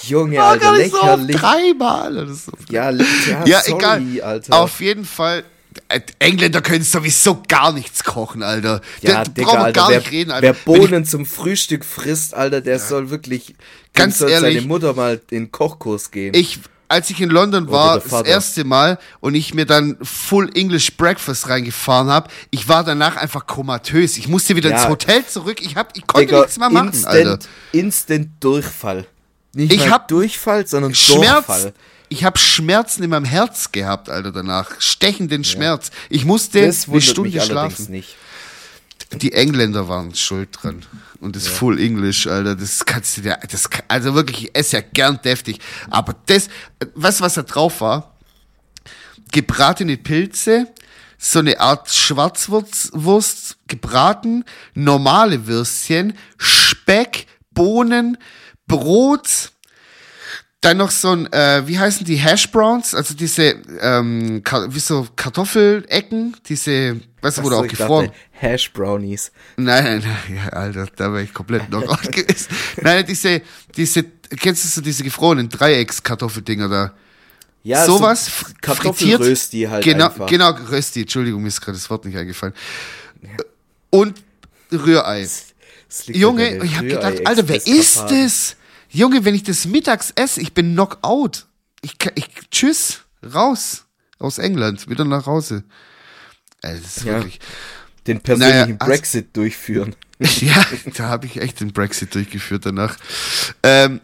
[0.09, 1.35] Junge, Alter, Gar nicht so lächerlich.
[1.35, 2.51] dreimal so.
[2.69, 3.05] ja, ja,
[3.45, 4.21] Ja, sorry, egal.
[4.23, 4.53] Alter.
[4.55, 5.43] Auf jeden Fall.
[5.87, 8.81] äh, Engländer können sowieso gar nichts kochen, Alter.
[9.01, 10.41] ja, Da Digga, Alter, gar wer, nicht reden, Alter.
[10.41, 13.55] wer Wenn ich- Bohnen zum Frühstück frisst, Alter, der soll wirklich
[13.93, 16.33] Ganz soll ehrlich, seine Mutter mal in den Kochkurs gehen.
[16.33, 20.49] ich, als ich in London war, der das erste Mal und ich mir dann Full
[20.55, 24.17] English Breakfast reingefahren habe, ich war danach einfach komatös.
[24.17, 24.77] Ich musste wieder Ja.
[24.81, 25.61] ins Hotel zurück.
[25.61, 27.39] Ich hab, ich konnte Digga, nichts mehr machen, instant, Alter.
[27.73, 29.05] Instant Durchfall.
[29.53, 31.45] Nicht Ich mal hab Durchfall, sondern Schmerz.
[31.47, 31.73] Durchfall.
[32.09, 34.79] Ich habe Schmerzen in meinem Herz gehabt, Alter, danach.
[34.79, 35.91] Stechenden Schmerz.
[36.09, 37.91] Ich musste Das eine Stunde schlafen.
[37.91, 38.15] nicht.
[39.13, 40.85] Die Engländer waren schuld dran.
[41.19, 44.83] Und das Full English, Alter, das kannst du dir, das, also wirklich, ich esse ja
[44.93, 45.59] gern deftig.
[45.89, 46.47] Aber das,
[46.95, 48.15] weißt du, was da drauf war?
[49.31, 50.67] Gebratene Pilze,
[51.17, 58.17] so eine Art Schwarzwurst, Wurst, gebraten, normale Würstchen, Speck, Bohnen,
[58.69, 59.51] Brot,
[60.61, 62.93] dann noch so ein, äh, wie heißen die Hash Browns?
[62.95, 68.07] Also diese, ähm, wie so Kartoffelecken, diese, weißt du, wo du auch gefroren.
[68.07, 69.31] dachte, Hash Brownies.
[69.57, 72.47] Nein, nein, nein, Alter, da wäre ich komplett Knockout gewesen.
[72.81, 73.41] Nein, diese,
[73.75, 76.93] diese, kennst du so diese gefrorenen Dreieckskartoffeldinger da?
[77.63, 80.27] Ja, Sowas, so f- Kartoffelrösti halt genau, einfach.
[80.27, 82.53] Genau, Rösti, Entschuldigung, mir ist gerade das Wort nicht eingefallen.
[83.89, 84.21] Und
[84.71, 85.27] Rührei.
[86.07, 88.55] Junge, ich habe gedacht, Alter, wer ist das?
[88.89, 91.45] Junge, wenn ich das mittags esse, ich bin Knockout.
[91.81, 93.01] Ich, ich, tschüss,
[93.33, 93.85] raus
[94.17, 95.63] aus England, wieder nach Hause.
[96.61, 97.13] Ey, das ist Ja.
[97.15, 97.39] wirklich.
[98.07, 99.95] Den persönlichen Naja, also- Brexit durchführen.
[100.41, 100.65] Ja,
[100.97, 102.97] da habe ich echt den Brexit durchgeführt danach.
[103.63, 104.01] Ähm,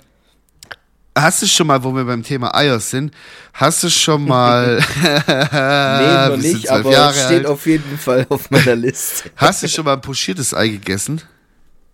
[1.13, 3.13] hast du schon mal, wo wir beim Thema Eier sind,
[3.53, 4.77] hast du schon mal.
[5.03, 7.45] nee, noch nicht, aber Jahre steht alt.
[7.47, 9.29] auf jeden Fall auf meiner Liste.
[9.35, 11.21] Hast du schon mal ein pochiertes Ei gegessen?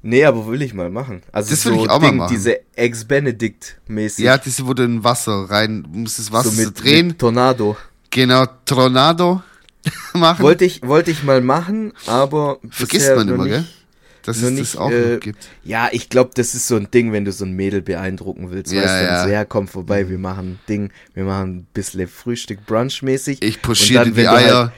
[0.04, 1.22] Nee, aber will ich mal machen.
[1.32, 2.34] Also Das will so ich auch mal Ding, machen.
[2.34, 4.26] diese Ex-Benedict-mäßig.
[4.26, 7.08] Ja, diese, wo du in Wasser rein, musst das Wasser so so mit, drehen.
[7.08, 7.78] mit Tornado.
[8.10, 9.44] Genau, Tornado
[10.14, 10.42] machen.
[10.44, 13.66] Wollte ich, wollte ich mal machen, aber Vergisst man immer, nicht, gell?
[14.24, 15.48] Dass es nicht, das auch äh, noch gibt.
[15.64, 18.72] Ja, ich glaube, das ist so ein Ding, wenn du so ein Mädel beeindrucken willst.
[18.72, 19.24] Ja, weißt du, ja.
[19.24, 23.42] so, ja, komm vorbei, wir machen ein Ding, wir machen ein bisschen Frühstück, Brunch-mäßig.
[23.42, 24.58] Ich dir die du Eier.
[24.58, 24.72] Halt,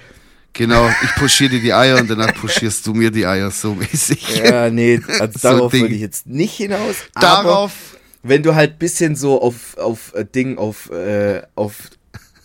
[0.54, 4.38] Genau, ich puschiere dir die Eier und danach puschierst du mir die Eier so mäßig.
[4.38, 6.96] ja, nee, also So darauf würde ich jetzt nicht hinaus.
[7.16, 7.72] Aber Darauf
[8.24, 11.90] wenn du halt bisschen so auf, auf äh, Ding, auf, äh, auf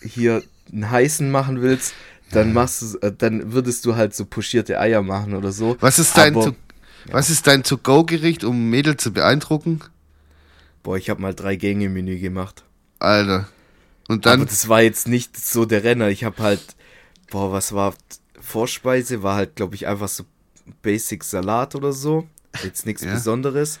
[0.01, 1.93] hier einen heißen machen willst,
[2.31, 5.77] dann machst du, äh, dann würdest du halt so puschierte Eier machen oder so.
[5.79, 6.55] Was ist dein, Aber- to,
[7.11, 9.79] was ist dein To-Go-Gericht, um Mädel zu beeindrucken?
[10.83, 12.63] Boah, ich habe mal drei Gänge-Menü gemacht.
[12.99, 13.47] Alter.
[14.09, 16.09] Und Aber dann, das war jetzt nicht so der Renner.
[16.09, 16.61] Ich habe halt,
[17.31, 17.93] boah, was war
[18.39, 19.23] Vorspeise?
[19.23, 20.23] War halt, glaube ich, einfach so
[20.81, 22.27] Basic Salat oder so.
[22.63, 23.13] Jetzt nichts Ja.
[23.13, 23.79] Besonderes.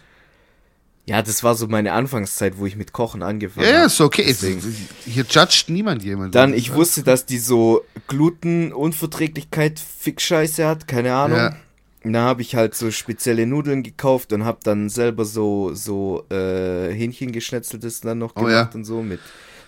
[1.05, 3.75] Ja, das war so meine Anfangszeit, wo ich mit Kochen angefangen habe.
[3.77, 4.25] ja, ist okay.
[4.27, 4.61] Deswegen.
[5.05, 6.35] Hier judgt niemand jemand.
[6.35, 11.37] Dann, ich wusste, dass die so Glutenunverträglichkeit Fick-Scheiße hat, keine Ahnung.
[11.37, 11.55] Ja.
[12.03, 16.25] Und Da habe ich halt so spezielle Nudeln gekauft und habe dann selber so, so
[16.29, 18.77] äh, Hähnchen geschnetzeltes dann noch Oh, gemacht ja.
[18.77, 19.19] und so mit,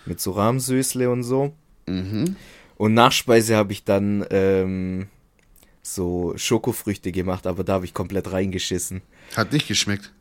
[0.05, 1.53] mit so Rahmsösle und so.
[1.87, 2.35] Mhm.
[2.81, 5.05] Und Nachspeise habe ich dann ähm,
[5.83, 9.03] so Schokofrüchte gemacht, aber da habe ich komplett reingeschissen.
[9.37, 10.11] Hat nicht geschmeckt.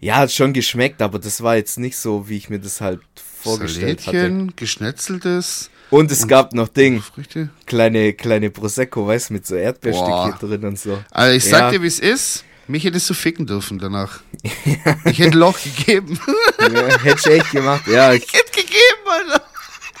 [0.00, 3.02] Ja, hat schon geschmeckt, aber das war jetzt nicht so, wie ich mir das halt
[3.42, 4.16] vorgestellt hatte.
[4.18, 7.50] Salätchen, geschnetzeltes, Und es gab noch Ding, Früchte.
[7.66, 11.04] kleine, kleine Prosecco, weißt du, mit so Erdbeerstückchen drin und so.
[11.10, 11.70] Also ich sag Ja.
[11.72, 12.46] dir, wie es ist.
[12.66, 14.20] Mich hättest du ficken dürfen danach.
[15.04, 16.18] ich hätte Loch gegeben.
[16.60, 17.86] Ja, hätte ich echt gemacht.
[17.88, 19.49] Ja, ich, ich hätte gegeben, Alter.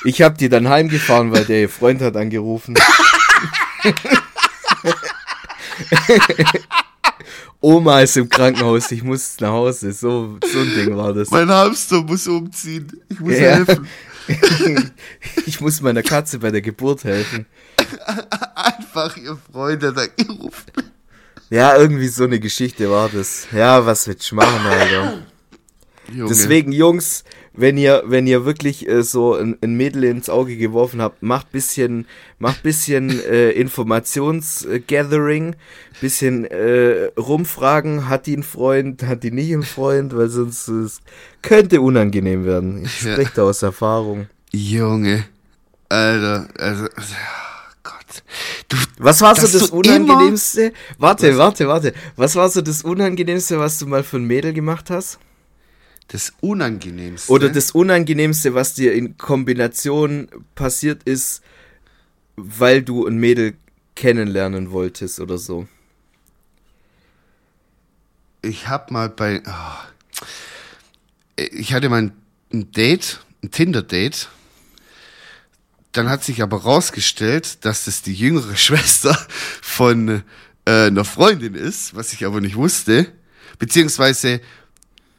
[0.04, 2.74] Ich habe die dann heimgefahren, weil der Freund hat angerufen.
[7.60, 9.92] Oma ist im Krankenhaus, ich muss nach Hause.
[9.92, 11.30] So, so ein Ding war das.
[11.30, 12.90] Mein Hamster muss umziehen.
[13.08, 13.56] Ich muss Ja.
[13.56, 13.86] helfen.
[15.46, 17.46] ich muss meiner Katze bei der Geburt helfen.
[18.54, 20.64] Einfach ihr Freund hat angerufen.
[21.50, 23.48] Ja, irgendwie so eine Geschichte war das.
[23.52, 25.22] Ja, was willst du machen, Alter?
[26.12, 26.28] Junge.
[26.28, 31.02] Deswegen, Jungs, wenn ihr, wenn ihr wirklich äh, so ein, ein Mädel ins Auge geworfen
[31.02, 32.06] habt, macht bisschen,
[32.38, 35.56] macht bisschen äh, Informationsgathering,
[36.00, 41.00] bisschen äh, rumfragen, hat die einen Freund, hat die nicht einen Freund, weil sonst es
[41.42, 42.84] könnte unangenehm werden.
[42.84, 43.12] Ich Ja.
[43.12, 44.26] spreche da aus Erfahrung.
[44.52, 45.24] Junge.
[45.88, 46.84] Alter, also,
[47.82, 48.22] Gott.
[48.68, 50.72] Du, Was war so das Unangenehmste?
[50.98, 51.92] Warte, warte, warte.
[52.16, 55.18] Was war so das Unangenehmste, was du mal für ein Mädel gemacht hast?
[56.12, 57.30] Das Unangenehmste.
[57.30, 61.42] Oder das Unangenehmste, was dir in Kombination passiert ist,
[62.36, 63.54] weil du ein Mädel
[63.94, 65.68] kennenlernen wolltest oder so.
[68.42, 69.42] ich hab mal bei.
[69.46, 70.22] Oh,
[71.36, 72.10] ich hatte mal
[72.52, 74.28] ein, Date, ein Tinder-Date.
[75.92, 79.16] Dann hat sich aber rausgestellt, dass das die jüngere Schwester
[79.62, 80.22] von
[80.64, 83.12] äh, einer Freundin ist, was ich aber nicht wusste.
[83.58, 84.40] Beziehungsweise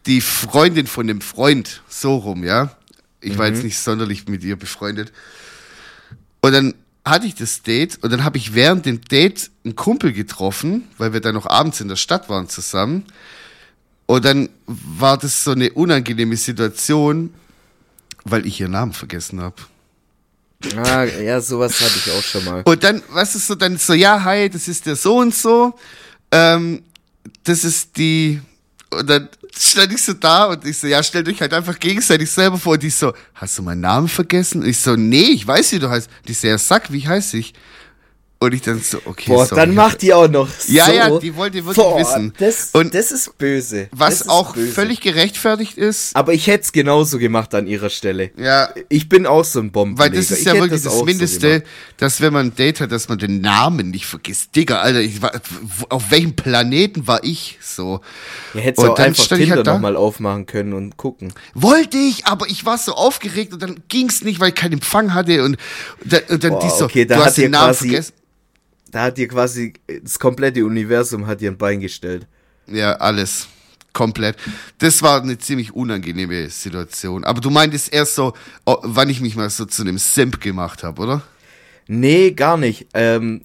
[0.06, 2.76] die Freundin von dem Freund, so rum, ja.
[3.20, 5.12] Ich war jetzt nicht sonderlich mit ihr befreundet.
[6.42, 6.74] Und dann
[7.06, 11.14] hatte ich das Date und dann habe ich während dem Date einen Kumpel getroffen, weil
[11.14, 13.06] wir dann noch abends in der Stadt waren zusammen.
[14.08, 17.34] Und dann war das so eine unangenehme Situation,
[18.24, 19.56] weil ich ihren Namen vergessen habe.
[20.76, 22.62] Ah, ja, sowas hatte ich auch schon mal.
[22.64, 25.74] Und dann, was ist so, dann so, ja, hi, das ist der so und so.
[26.32, 26.84] Ähm,
[27.44, 28.42] das ist die.
[28.90, 32.30] Und dann stand ich so da und ich so, ja, stellt euch halt einfach gegenseitig
[32.30, 32.74] selber vor.
[32.74, 34.62] Und die so, hast du meinen Namen vergessen?
[34.62, 36.10] Und ich so, nee, ich weiß, wie du heißt.
[36.28, 37.54] Die so, ja, sag, wie heißt ich?
[38.43, 39.62] Und ich dann so, okay, Boah, sorry.
[39.62, 40.91] dann macht die auch noch Ja, so.
[40.93, 42.34] ja, die wollte wirklich Boah, wissen.
[42.39, 43.88] Das, Und das ist böse.
[43.91, 44.71] das Was ist auch böse.
[44.71, 46.15] völlig gerechtfertigt ist.
[46.15, 48.32] Aber ich hätte es genauso gemacht an ihrer Stelle.
[48.38, 50.12] Ja, Ich bin auch so ein Bombenleger.
[50.12, 51.63] Weil das ist Ich ja wirklich das, so Mindeste, gemacht.
[51.97, 54.56] dass wenn man ein Date hat, dass man den Namen nicht vergisst.
[54.56, 55.34] Digga, Alter, ich war,
[55.89, 58.01] auf welchem Planeten war ich so?
[58.56, 61.32] Ihr hättet Und auch einfach ich Tinder halt nochmal aufmachen können und gucken.
[61.54, 65.13] Wollte ich, aber ich war so aufgeregt und dann ging's nicht, weil ich keinen Empfang
[65.13, 65.58] hatte und,
[66.04, 68.13] und dann, und dann Boah, die so, okay, da du hast den Namen vergessen.
[68.91, 69.73] Da hat dir quasi
[70.04, 72.27] das komplette Universum hat dir ein Bein gestellt.
[72.67, 73.47] Ja, alles.
[73.93, 74.38] Komplett.
[74.77, 77.23] Das war eine ziemlich unangenehme Situation.
[77.25, 78.34] Aber du meintest erst so,
[78.65, 81.21] oh, wann ich mich mal so zu einem Simp gemacht habe, oder?
[81.88, 82.88] Nee, gar nicht.
[82.93, 83.41] Ähm,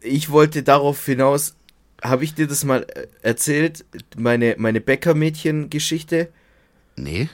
[0.00, 1.54] ich wollte darauf hinaus,
[2.02, 3.84] habe ich dir das mal äh, erzählt,
[4.16, 6.28] meine, meine Bäckermädchen-Geschichte?
[6.96, 7.28] Nee.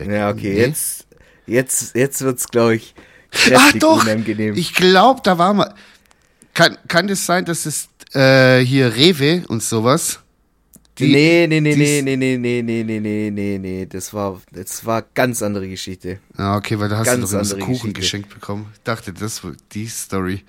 [0.00, 0.60] Ja, okay, Nee.
[0.60, 1.06] jetzt,
[1.46, 2.94] jetzt, jetzt wird's, glaube ich,
[3.30, 4.02] Ah, kräftig doch.
[4.02, 4.54] unangenehm.
[4.56, 5.74] Ich glaube, da war mal.
[6.58, 10.18] Kann, kann das sein, dass es äh, hier Rewe und sowas?
[10.98, 14.42] Die- nee, nee, nee, nee, nee, nee, nee, nee, nee, nee, nee, nee, das war,
[14.50, 16.18] das war ganz andere Geschichte.
[16.36, 18.00] Ah, okay, weil da hast Ganz du doch andere Kuchen Geschichte.
[18.00, 18.66] geschenkt bekommen.
[18.74, 20.42] Ich dachte, das war die Story.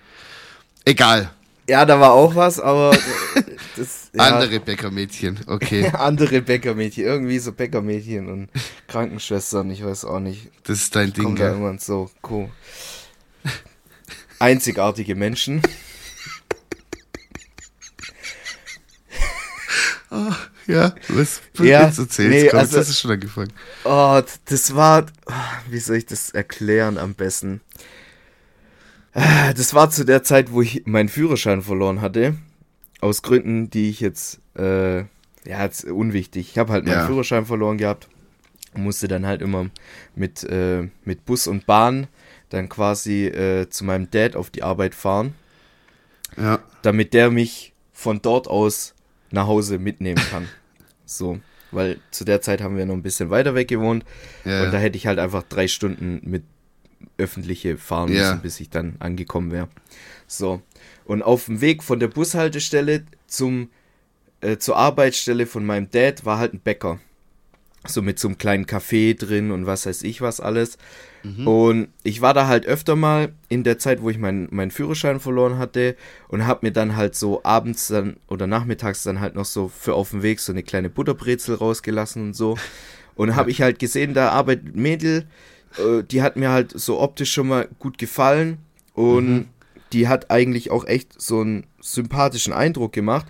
[0.84, 1.30] Egal.
[1.70, 2.92] Ja, da war auch was, aber
[3.36, 3.44] äh,
[3.78, 5.42] das, ja, Andere Bäckermädchen.
[5.46, 5.86] Okay.
[5.94, 8.50] andere Bäckermädchen, irgendwie so Bäckermädchen und
[8.88, 10.50] Krankenschwestern, ich weiß auch nicht.
[10.64, 11.52] Das ist dein Ding, Kommt da gell?
[11.52, 12.50] irgendwann so, cool.
[14.40, 15.62] Einzigartige Menschen.
[20.68, 23.52] Ja, was Ja, jetzt erzählst, nee, komm, also- das ist schon angefangen.
[23.86, 25.34] Oh, das war, oh,
[25.72, 27.62] wie soll ich das erklären am besten?
[29.14, 32.36] Das war zu der Zeit, wo ich meinen Führerschein verloren hatte.
[33.02, 36.50] Aus Gründen, die ich jetzt, äh, ja, jetzt unwichtig.
[36.52, 37.08] Ich habe halt meinen Ja.
[37.08, 38.08] Führerschein verloren gehabt.
[38.76, 39.70] Musste dann halt immer
[40.16, 42.08] mit, äh, mit Bus und Bahn
[42.50, 45.34] dann quasi äh, zu meinem Dad auf die Arbeit fahren,
[46.38, 46.60] Ja.
[46.84, 48.94] damit der mich von dort aus
[49.32, 50.48] nach Hause mitnehmen kann.
[51.06, 51.40] so,
[51.72, 54.06] weil zu der Zeit haben wir noch ein bisschen weiter weg gewohnt.
[54.46, 54.64] Ja.
[54.64, 56.44] Und da hätte ich halt einfach drei Stunden mit
[57.18, 58.30] öffentliche fahren Ja.
[58.32, 59.70] müssen, bis ich dann angekommen wäre.
[60.28, 60.62] So.
[61.06, 63.70] Und auf dem Weg von der Bushaltestelle zum,
[64.42, 67.00] äh, zur Arbeitsstelle von meinem Dad war halt ein Bäcker.
[67.88, 70.78] So mit so einem kleinen Café drin und was weiß ich was alles.
[71.46, 75.20] Und ich war da halt öfter mal in der Zeit, wo ich meinen meinen Führerschein
[75.20, 75.96] verloren hatte
[76.30, 79.96] und hab mir dann halt so abends dann oder nachmittags dann halt noch so für
[79.96, 82.58] auf dem Weg so eine kleine Butterbrezel rausgelassen und so.
[83.16, 85.28] Und habe ich halt gesehen, da arbeitet Mädel,
[85.78, 88.60] äh, die hat mir halt so optisch schon mal gut gefallen
[88.94, 89.48] und
[89.92, 93.28] die hat eigentlich auch echt so einen sympathischen Eindruck gemacht.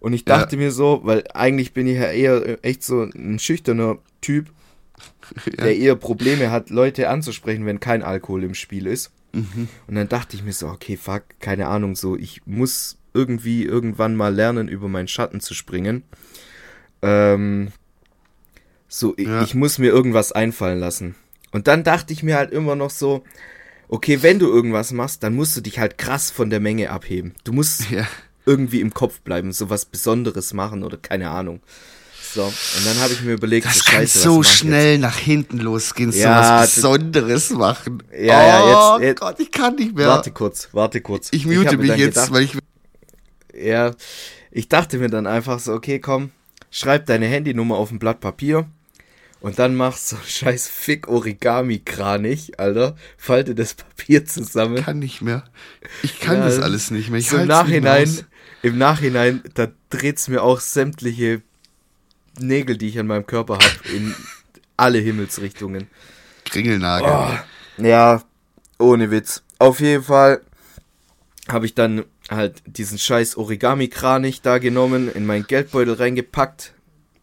[0.00, 0.38] Und ich Ja.
[0.38, 4.46] dachte mir so, weil eigentlich bin ich ja eher äh, echt so ein schüchterner Typ,
[5.58, 9.10] der eher Probleme hat, Leute anzusprechen, wenn kein Alkohol im Spiel ist.
[9.32, 14.16] Und dann dachte ich mir so, okay, fuck, keine Ahnung, so, ich muss irgendwie irgendwann
[14.16, 16.02] mal lernen, über meinen Schatten zu springen.
[17.02, 17.68] Ähm,
[18.88, 19.42] so, Ja.
[19.42, 21.14] ich, ich muss mir irgendwas einfallen lassen.
[21.52, 23.22] Und dann dachte ich mir halt immer noch so,
[23.88, 27.34] okay, wenn du irgendwas machst, dann musst du dich halt krass von der Menge abheben.
[27.44, 28.06] Du musst Ja.
[28.48, 31.60] Irgendwie im Kopf bleiben, so was Besonderes machen oder keine Ahnung.
[32.34, 34.58] So, und dann habe ich mir überlegt, Das so, kann scheiße, was so ich jetzt?
[34.58, 38.02] schnell nach hinten losgehen, so Ja, was das- Besonderes machen.
[38.12, 40.08] Ja, ja, oh jetzt- jetzt- Gott, ich kann nicht mehr.
[40.08, 41.28] Warte kurz, warte kurz.
[41.30, 42.52] ich mute mir mich jetzt, gedacht, weil ich
[43.54, 43.92] Ja,
[44.50, 46.30] ich dachte mir dann einfach so, okay, komm,
[46.70, 48.66] schreib deine Handynummer auf ein Blatt Papier
[49.40, 52.94] und dann machst so scheiß Fick-Origami-Kranich, Alter.
[53.16, 54.84] Falte das Papier zusammen.
[54.84, 55.44] kann nicht mehr.
[56.02, 57.20] Ich kann Ja, das alles nicht mehr.
[57.20, 58.26] Ich so im halt's nicht mehr Nachhinein.
[58.62, 61.42] Im Nachhinein, da dreht's mir auch sämtliche
[62.38, 64.14] Nägel, die ich an meinem Körper habe, in
[64.76, 65.88] alle Himmelsrichtungen.
[66.44, 67.08] Kringelnagel.
[67.10, 68.22] Oh, ja,
[68.78, 69.42] ohne Witz.
[69.58, 70.40] Auf jeden Fall
[71.48, 76.74] habe ich dann halt diesen scheiß Origami-Kranich da genommen, in meinen Geldbeutel reingepackt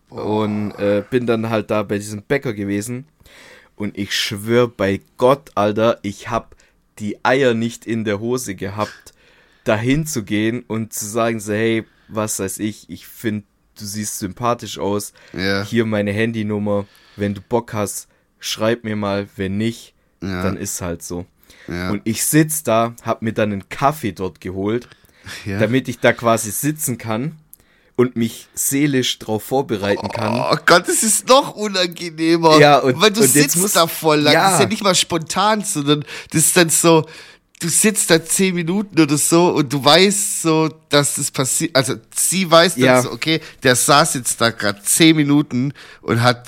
[0.09, 3.05] und äh, bin dann halt da bei diesem Bäcker gewesen.
[3.75, 6.55] Und ich schwör bei Gott, Alter, ich hab
[6.99, 9.13] die Eier nicht in der Hose gehabt,
[9.65, 13.45] dahin zu gehen und zu sagen so, hey, was weiß ich, ich finde,
[13.77, 15.63] du siehst sympathisch aus, Ja.
[15.65, 16.85] hier meine Handynummer,
[17.17, 18.07] wenn du Bock hast,
[18.39, 20.43] schreib mir mal, wenn nicht, Ja.
[20.43, 21.25] dann ist halt so.
[21.67, 21.89] Ja.
[21.91, 24.87] Und ich sitz da, hab mir dann einen Kaffee dort geholt,
[25.45, 25.59] ja.
[25.59, 27.37] damit ich da quasi sitzen kann
[27.97, 30.35] und mich seelisch drauf vorbereiten kann.
[30.39, 32.59] Oh Gott, das ist noch unangenehmer.
[32.59, 34.33] Ja, und- Weil du und sitzt muss- da voll lang.
[34.33, 34.43] Ja.
[34.45, 37.05] Das ist ja nicht mal spontan, sondern das ist dann so,
[37.59, 41.75] du sitzt da zehn Minuten oder so und du weißt so, dass das passiert.
[41.75, 43.01] Also sie weiß dann Ja.
[43.01, 46.47] so, okay, der saß jetzt da gerade zehn Minuten und hat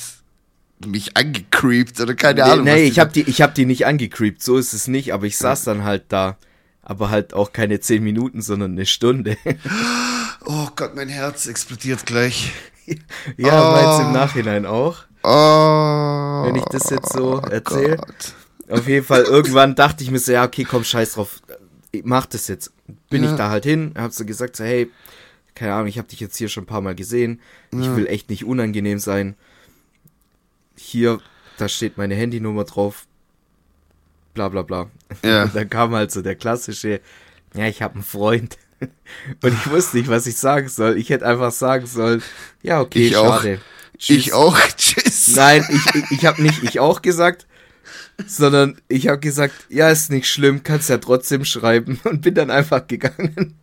[0.86, 2.66] mich angecreept oder keine Nee, Ahnung.
[2.66, 5.26] nee die ich hab die, ich hab die nicht angecreept, so ist es nicht, aber
[5.26, 6.38] ich saß dann halt da.
[6.84, 9.38] Aber halt auch keine zehn Minuten, sondern eine Stunde.
[10.45, 12.53] Oh Gott, mein Herz explodiert gleich.
[13.36, 13.72] ja, Oh.
[13.74, 14.99] meinst du im Nachhinein auch?
[15.24, 16.43] Oh.
[16.45, 17.97] Wenn ich das jetzt so erzähl.
[17.97, 18.34] Gott.
[18.70, 21.41] Auf jeden Fall, irgendwann dachte ich mir so, ja, okay, komm, scheiß drauf.
[21.91, 22.72] Ich mach das jetzt.
[23.09, 23.32] Bin Ja.
[23.32, 24.91] ich da halt hin, hab so gesagt, so, hey,
[25.55, 27.39] keine Ahnung, ich hab dich jetzt hier schon ein paar Mal gesehen.
[27.72, 29.36] Ich will echt nicht unangenehm sein.
[30.78, 31.20] Hier,
[31.57, 33.05] da steht meine Handynummer drauf.
[34.34, 34.89] Bla bla bla.
[35.24, 35.43] Ja.
[35.43, 37.01] Und dann kam halt so der klassische,
[37.55, 38.57] ja, ich hab einen Freund.
[39.41, 40.97] Und ich wusste nicht, was ich sagen soll.
[40.97, 42.22] Ich hätte einfach sagen sollen,
[42.61, 43.38] ja, okay, Ich auch.
[43.38, 43.59] schade.
[43.97, 44.18] Tschüss.
[44.18, 44.59] Ich auch.
[44.78, 45.36] Tschüss.
[45.36, 47.46] Nein, ich, ich, ich habe nicht ich auch gesagt,
[48.26, 52.49] sondern ich habe gesagt, ja, ist nicht schlimm, kannst ja trotzdem schreiben und bin dann
[52.49, 53.53] einfach gegangen.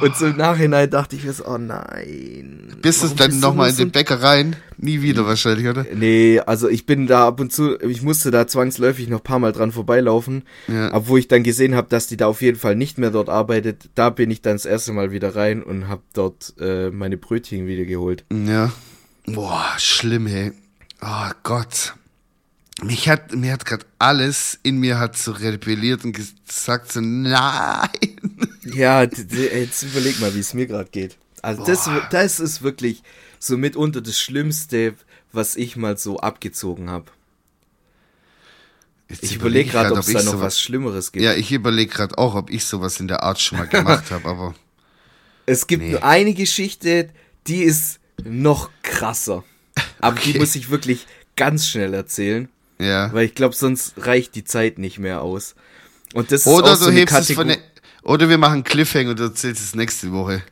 [0.00, 2.74] Und so im Nachhinein dachte ich mir so, oh nein.
[2.82, 4.56] Bist du dann nochmal in den Bäckereien?
[4.78, 5.86] Nie wieder wahrscheinlich, oder?
[5.94, 9.38] Nee, also ich bin da ab und zu, ich musste da zwangsläufig noch ein paar
[9.38, 10.90] Mal dran vorbeilaufen, Ja.
[11.06, 13.90] wo ich dann gesehen habe, dass die da auf jeden Fall nicht mehr dort arbeitet,
[13.94, 17.66] da bin ich dann das erste Mal wieder rein und habe dort äh, meine Brötchen
[17.66, 18.24] wieder geholt.
[18.32, 18.72] Ja.
[19.26, 20.52] Boah, schlimm, hey.
[21.02, 21.94] Oh Gott.
[22.82, 27.88] Mich hat, mir hat gerade alles in mir hat so rebelliert und gesagt so, nein.
[28.64, 31.16] Ja, jetzt überleg mal, wie es mir gerade geht.
[31.42, 33.02] Also das, das ist wirklich
[33.40, 34.94] so mitunter das Schlimmste,
[35.32, 37.06] was ich mal so abgezogen habe.
[39.08, 41.24] Jetzt Ich überleg überlege gerade, grad, ob es da noch was Schlimmeres gibt.
[41.24, 44.28] Ja, ich überlege gerade auch, ob ich sowas in der Art schon mal gemacht habe,
[44.28, 44.54] aber
[45.46, 45.90] es gibt nee.
[45.90, 47.10] nur eine Geschichte,
[47.48, 49.44] die ist noch krasser.
[50.00, 50.38] Aber die Okay.
[50.38, 51.06] muss ich wirklich
[51.36, 52.48] ganz schnell erzählen,
[52.82, 53.12] ja.
[53.12, 55.54] weil ich glaube, sonst reicht die Zeit nicht mehr aus.
[56.14, 57.58] Und das ist Oder auch so du eine hebst es von der,
[58.02, 60.42] oder wir machen Cliffhanger und du erzählst es nächste Woche.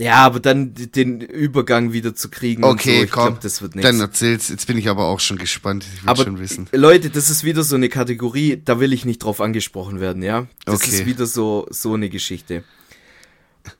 [0.00, 3.24] Ja, aber dann den Übergang wieder zu kriegen Okay, so, ich komm.
[3.24, 3.90] glaube, das wird nichts.
[3.90, 4.48] Dann erzähl's.
[4.48, 5.84] Jetzt bin ich aber auch schon gespannt.
[5.92, 6.68] Ich will Aber schon wissen.
[6.70, 10.46] Leute, das ist wieder so eine Kategorie, da will ich nicht drauf angesprochen werden, ja?
[10.64, 10.90] Das Okay.
[10.90, 12.62] ist wieder so, so eine Geschichte.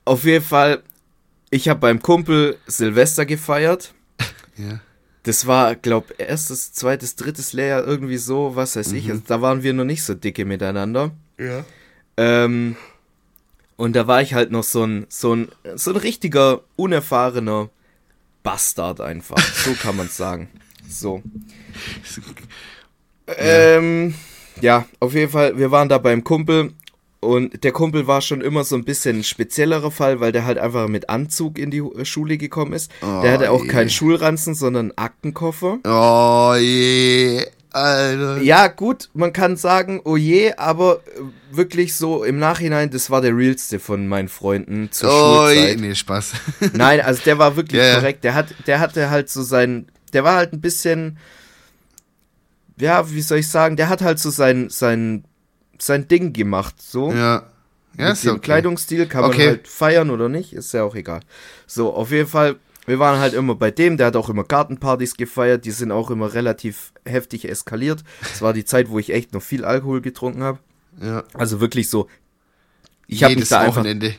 [0.03, 0.83] Auf jeden Fall,
[1.51, 3.93] ich habe beim Kumpel Silvester gefeiert.
[4.57, 4.81] Ja.
[5.23, 9.09] Das war, glaub, erstes, zweites, drittes Lehrjahr, irgendwie so, was weiß ich.
[9.09, 11.11] Also, da waren wir noch nicht so dicke miteinander.
[11.37, 11.65] Ja.
[12.17, 12.77] Ähm,
[13.75, 17.69] und da war ich halt noch so ein, so ein, so ein richtiger, unerfahrener
[18.43, 19.37] Bastard einfach.
[19.37, 20.49] So kann man es sagen.
[20.87, 21.21] So.
[23.37, 24.15] Ähm,
[24.59, 26.73] ja, auf jeden Fall, wir waren da beim Kumpel
[27.21, 30.57] und der Kumpel war schon immer so ein bisschen ein speziellerer Fall, weil der halt
[30.57, 32.89] einfach mit Anzug in die Hu- Schule gekommen ist.
[33.01, 33.67] Oh der hatte auch je.
[33.69, 35.79] keinen Schulranzen, sondern einen Aktenkoffer.
[35.83, 38.41] Oh je, Alter.
[38.41, 43.21] Ja, gut, man kann sagen, oh je, aber äh, wirklich so im Nachhinein, das war
[43.21, 45.79] der realste von meinen Freunden zur Oh je, Schulzeit.
[45.81, 46.31] nee, Spaß.
[46.73, 47.95] Nein, also der war wirklich ja.
[47.95, 48.23] korrekt.
[48.23, 51.17] Der hat, der hatte halt so sein, der war halt ein bisschen,
[52.79, 55.25] ja, wie soll ich sagen, der hat halt so sein, sein,
[55.81, 57.11] sein Ding gemacht, so.
[57.11, 57.43] ja,
[57.97, 58.41] Ja, mit ist dem okay.
[58.41, 59.47] Kleidungsstil kann man Okay.
[59.47, 61.21] halt feiern oder nicht, ist ja auch egal.
[61.67, 62.55] So, auf jeden Fall,
[62.85, 66.09] wir waren halt immer bei dem, der hat auch immer Gartenpartys gefeiert, die sind auch
[66.11, 68.03] immer relativ heftig eskaliert.
[68.21, 70.59] Das war die Zeit, wo ich echt noch viel Alkohol getrunken habe.
[71.01, 71.23] Ja.
[71.33, 72.07] Also wirklich so.
[73.07, 74.13] Ich habe mich da einfach Wochenende.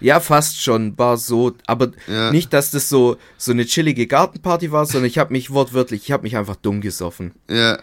[0.00, 2.30] ja, fast schon, war so, aber Ja.
[2.30, 6.12] nicht, dass das so so eine chillige Gartenparty war, sondern ich habe mich wortwörtlich, ich
[6.12, 7.32] habe mich einfach dumm gesoffen.
[7.50, 7.78] Ja.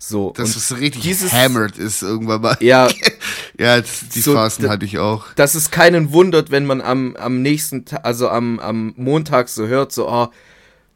[0.00, 2.56] So Dass es richtig dieses- hammered ist irgendwann mal.
[2.60, 2.88] ja,
[3.58, 5.32] Ja, die So, Phasen hatte ich auch.
[5.34, 9.90] dass es keinen wundert, wenn man am am nächsten also am am Montag so hört,
[9.92, 10.30] so ah,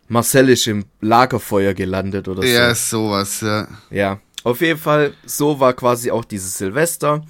[0.09, 3.09] Marcel ist im Lagerfeuer gelandet oder Ja, so.
[3.09, 3.67] sowas, ja.
[3.91, 7.25] Ja, auf jeden Fall, so war quasi auch dieses Silvester.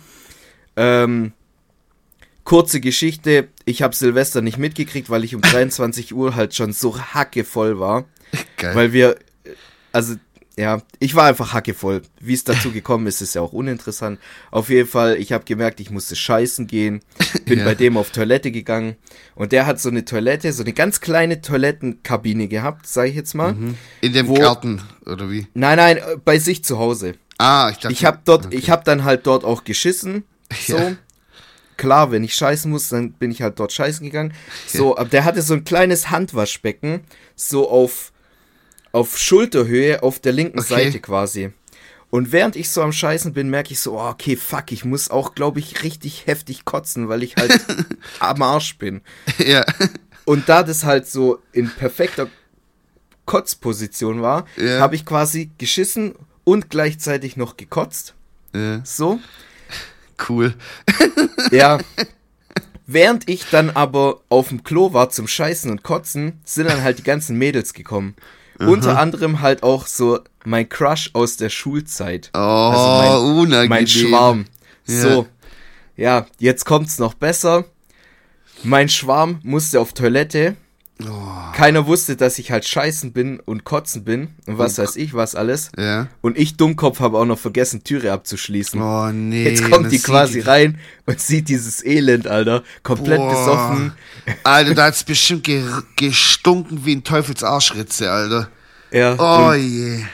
[0.76, 1.32] Ähm,
[2.44, 6.98] kurze Geschichte, ich habe Silvester nicht mitgekriegt, weil ich um 23 Uhr halt schon so
[6.98, 8.04] hackevoll war.
[8.58, 8.74] Geil.
[8.74, 9.16] Weil wir,
[9.92, 10.16] also,
[10.56, 12.02] ja, ich war einfach hackevoll.
[12.20, 14.18] Wie es dazu gekommen ist, ist ja auch uninteressant.
[14.50, 17.00] Auf jeden Fall, ich habe gemerkt, ich musste scheißen gehen.
[17.46, 17.64] Bin Ja.
[17.64, 18.96] bei dem auf Toilette gegangen.
[19.34, 23.34] Und der hat so eine Toilette, so eine ganz kleine Toilettenkabine gehabt, sage ich jetzt
[23.34, 23.56] mal.
[24.00, 25.46] In dem wo- Garten, oder wie?
[25.54, 27.14] Nein, nein, äh, bei sich zu Hause.
[27.38, 27.92] Ah, ich dachte.
[27.92, 28.56] Ich habe dort, Okay.
[28.56, 30.24] ich habe dann halt dort auch geschissen.
[30.66, 30.76] So.
[30.76, 30.92] Ja.
[31.78, 34.34] Klar, wenn ich scheißen muss, dann bin ich halt dort scheißen gegangen.
[34.68, 37.00] So, aber der hatte so ein kleines Handwaschbecken,
[37.34, 38.11] so auf,
[38.92, 40.68] auf Schulterhöhe auf der linken Okay.
[40.84, 41.50] Seite quasi.
[42.10, 45.10] Und während ich so am Scheißen bin, merke ich so, oh, okay, fuck, ich muss
[45.10, 47.58] auch, glaube ich, richtig heftig kotzen, weil ich halt
[48.20, 49.00] am Arsch bin.
[49.38, 49.64] Ja.
[50.24, 52.28] Und da das halt so in perfekter
[53.26, 54.78] Kotzposition war, Ja.
[54.80, 56.14] habe ich quasi geschissen
[56.44, 58.14] und gleichzeitig noch gekotzt.
[58.54, 58.80] ja.
[58.84, 59.18] So.
[60.28, 60.54] Cool.
[61.50, 61.78] Ja.
[62.86, 66.98] Während ich dann aber auf dem Klo war zum Scheißen und Kotzen, sind dann halt
[66.98, 68.14] die ganzen Mädels gekommen.
[68.68, 72.30] Unter anderem halt auch so mein Crush aus der Schulzeit.
[72.34, 72.86] Oh, Also
[73.26, 73.68] mein- unangenehm.
[73.68, 74.44] Mein Schwarm.
[74.86, 75.00] Ja.
[75.00, 75.26] So.
[75.96, 77.64] Ja, jetzt kommt's noch besser.
[78.64, 80.56] Mein Schwarm musste auf Toilette.
[81.08, 81.52] Oh.
[81.54, 85.34] Keiner wusste, dass ich halt scheißen bin und kotzen bin und was weiß ich, was
[85.34, 85.70] alles.
[85.78, 86.08] Ja.
[86.20, 88.80] Und ich Dummkopf habe auch noch vergessen, Türe abzuschließen.
[88.80, 89.44] Oh, nee.
[89.44, 92.62] Jetzt kommt die quasi rein und sieht dieses Elend, Alter.
[92.82, 93.30] Komplett Boah.
[93.30, 93.92] besoffen.
[94.44, 95.64] Alter, da hat's bestimmt ge
[95.96, 98.48] gestunken wie ein Teufels Arschritze, Alter.
[98.90, 100.04] Ja, Oh je.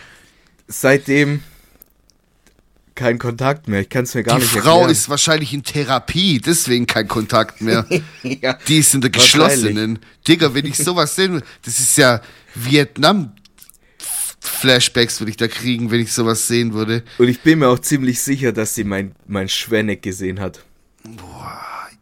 [0.68, 1.42] seitdem
[2.98, 3.80] kein Kontakt mehr.
[3.80, 4.90] Ich kann es mir gar Die nicht Frau erklären.
[4.90, 7.86] ist wahrscheinlich in Therapie, deswegen kein Kontakt mehr.
[8.22, 8.58] ja.
[8.66, 10.00] Die ist in der geschlossenen.
[10.26, 12.20] Digga, wenn ich sowas sehe, das ist ja
[12.54, 13.32] Vietnam.
[14.40, 17.04] Flashbacks würde ich da kriegen, wenn ich sowas sehen würde.
[17.18, 20.64] Und ich bin mir auch ziemlich sicher, dass sie mein, mein Schwenneck gesehen hat.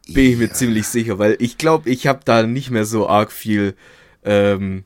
[0.08, 3.32] Bin ich mir ziemlich sicher, weil ich glaube, ich habe da nicht mehr so arg
[3.32, 3.74] viel.
[4.24, 4.84] Ähm,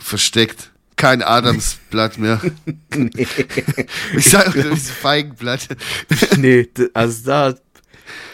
[0.00, 0.71] Versteckt.
[1.02, 2.40] Kein Adamsblatt mehr.
[4.16, 5.66] Ich sag auch dieses Feigenblatt.
[6.36, 7.54] nee, also da.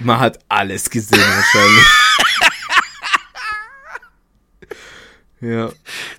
[0.01, 1.87] Man hat alles gesehen wahrscheinlich.
[5.41, 5.71] ja.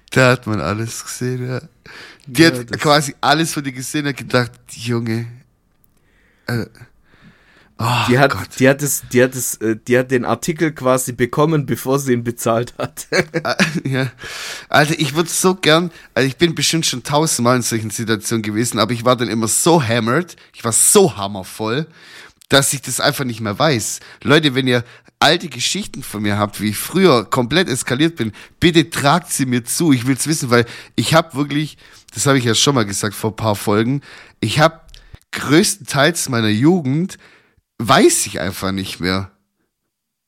[0.09, 1.61] Da hat man alles gesehen, ja.
[2.25, 5.27] Die Ja, hat das- quasi alles von dir gesehen und gedacht, Junge.
[6.47, 6.65] Äh,
[7.79, 8.47] oh Die hat, Gott.
[8.59, 12.13] die hat es, die hat es, äh, die hat den Artikel quasi bekommen, bevor sie
[12.13, 13.07] ihn bezahlt hat.
[13.43, 13.55] Ah,
[13.85, 14.11] ja.
[14.67, 18.79] Alter, ich würde so gern, also ich bin bestimmt schon tausendmal in solchen Situationen gewesen,
[18.79, 21.87] aber ich war dann immer so hammered, ich war so hammervoll,
[22.49, 23.99] dass ich das einfach nicht mehr weiß.
[24.23, 24.83] Leute, wenn ihr
[25.19, 29.63] alte Geschichten von mir habt, wie ich früher komplett eskaliert bin, bitte tragt sie mir
[29.63, 29.91] zu.
[29.91, 30.65] Ich will's wissen, weil
[30.95, 31.77] ich habe wirklich,
[32.13, 34.01] das habe ich ja schon mal gesagt vor ein paar Folgen,
[34.39, 34.79] ich habe
[35.31, 37.17] größtenteils meiner Jugend
[37.79, 39.31] weiß ich einfach nicht mehr.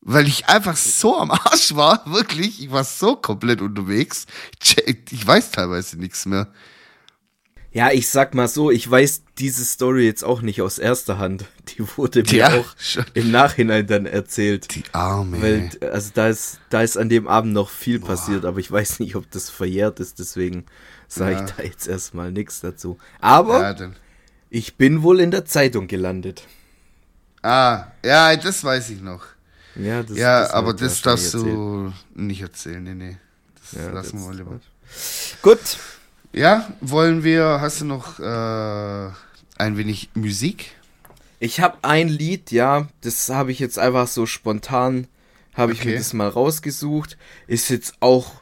[0.04, 2.62] Weil ich einfach so am Arsch war, wirklich.
[2.64, 4.26] Ich war so komplett unterwegs.
[5.12, 6.47] Ich weiß teilweise nichts mehr.
[7.74, 11.45] Ja, ich sag mal so, ich weiß diese Story jetzt auch nicht aus erster Hand.
[11.70, 13.06] Die wurde mir Ja, auch schon.
[13.14, 14.76] im Nachhinein dann erzählt.
[14.76, 15.41] Die Arme.
[15.41, 18.99] Weil, also da ist, da ist an dem Abend noch viel passiert, aber ich weiß
[18.99, 20.66] nicht, ob das verjährt ist, deswegen
[21.08, 21.45] sage Ja.
[21.45, 22.97] ich da jetzt erstmal nichts dazu.
[23.22, 23.91] Aber ja,
[24.49, 26.43] ich bin wohl in der Zeitung gelandet.
[27.41, 29.23] Ah, ja, das weiß ich noch.
[29.75, 32.83] Ja, das, ja, das aber das darfst du nicht erzählen.
[32.83, 33.17] Nee, nee.
[33.61, 34.59] Das Ja, lassen das- wir mal lieber.
[35.41, 35.59] Gut,
[36.33, 39.09] Ja, wollen wir, hast du noch äh,
[39.57, 40.71] ein wenig Musik?
[41.39, 45.07] Ich habe ein Lied, ja, das habe ich jetzt einfach so spontan,
[45.55, 45.89] habe ich Okay.
[45.91, 47.17] mir das mal rausgesucht.
[47.47, 48.33] Ist jetzt auch,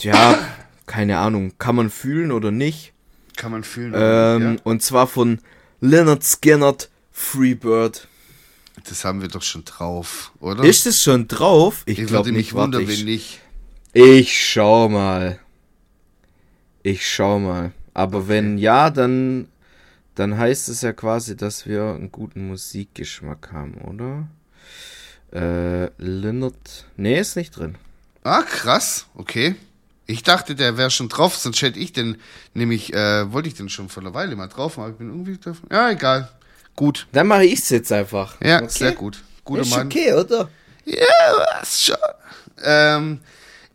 [0.00, 0.38] ja,
[0.86, 2.92] keine Ahnung, kann man fühlen oder nicht.
[3.36, 3.92] Kann man fühlen.
[3.96, 5.38] Ähm, Und zwar von
[5.80, 8.08] Leonard Skinnert, Freebird.
[8.88, 10.64] Das haben wir doch schon drauf, oder?
[10.64, 11.84] Ist es schon drauf?
[11.86, 12.52] Ich ich glaube würde nicht.
[12.52, 13.40] mich wundern, Warte, ich, nicht.
[13.92, 15.38] ich schau mal.
[16.82, 17.72] Ich schau mal.
[17.94, 19.48] Aber wenn ja, dann
[20.16, 24.28] dann heißt es ja quasi, dass wir einen guten Musikgeschmack haben, oder?
[25.32, 26.86] Äh, Lynyrd.
[26.96, 27.76] Nee, ist nicht drin.
[28.22, 29.06] Ah, krass.
[29.14, 29.54] Okay.
[30.06, 32.18] Ich dachte, der wäre schon drauf, sonst hätte ich den,
[32.52, 35.38] nämlich, äh, wollte ich den schon vor einer Weile mal drauf, aber ich bin irgendwie
[35.38, 35.62] drauf.
[35.70, 36.28] Ja, egal.
[36.76, 37.06] Gut.
[37.12, 38.40] Dann mache ich es jetzt einfach.
[38.40, 38.68] Ja, Okay?
[38.68, 39.22] sehr gut.
[39.44, 39.86] Guter Ist Mann.
[39.86, 40.48] okay, oder?
[40.84, 41.96] Ja, was schon.
[42.64, 43.20] Ähm,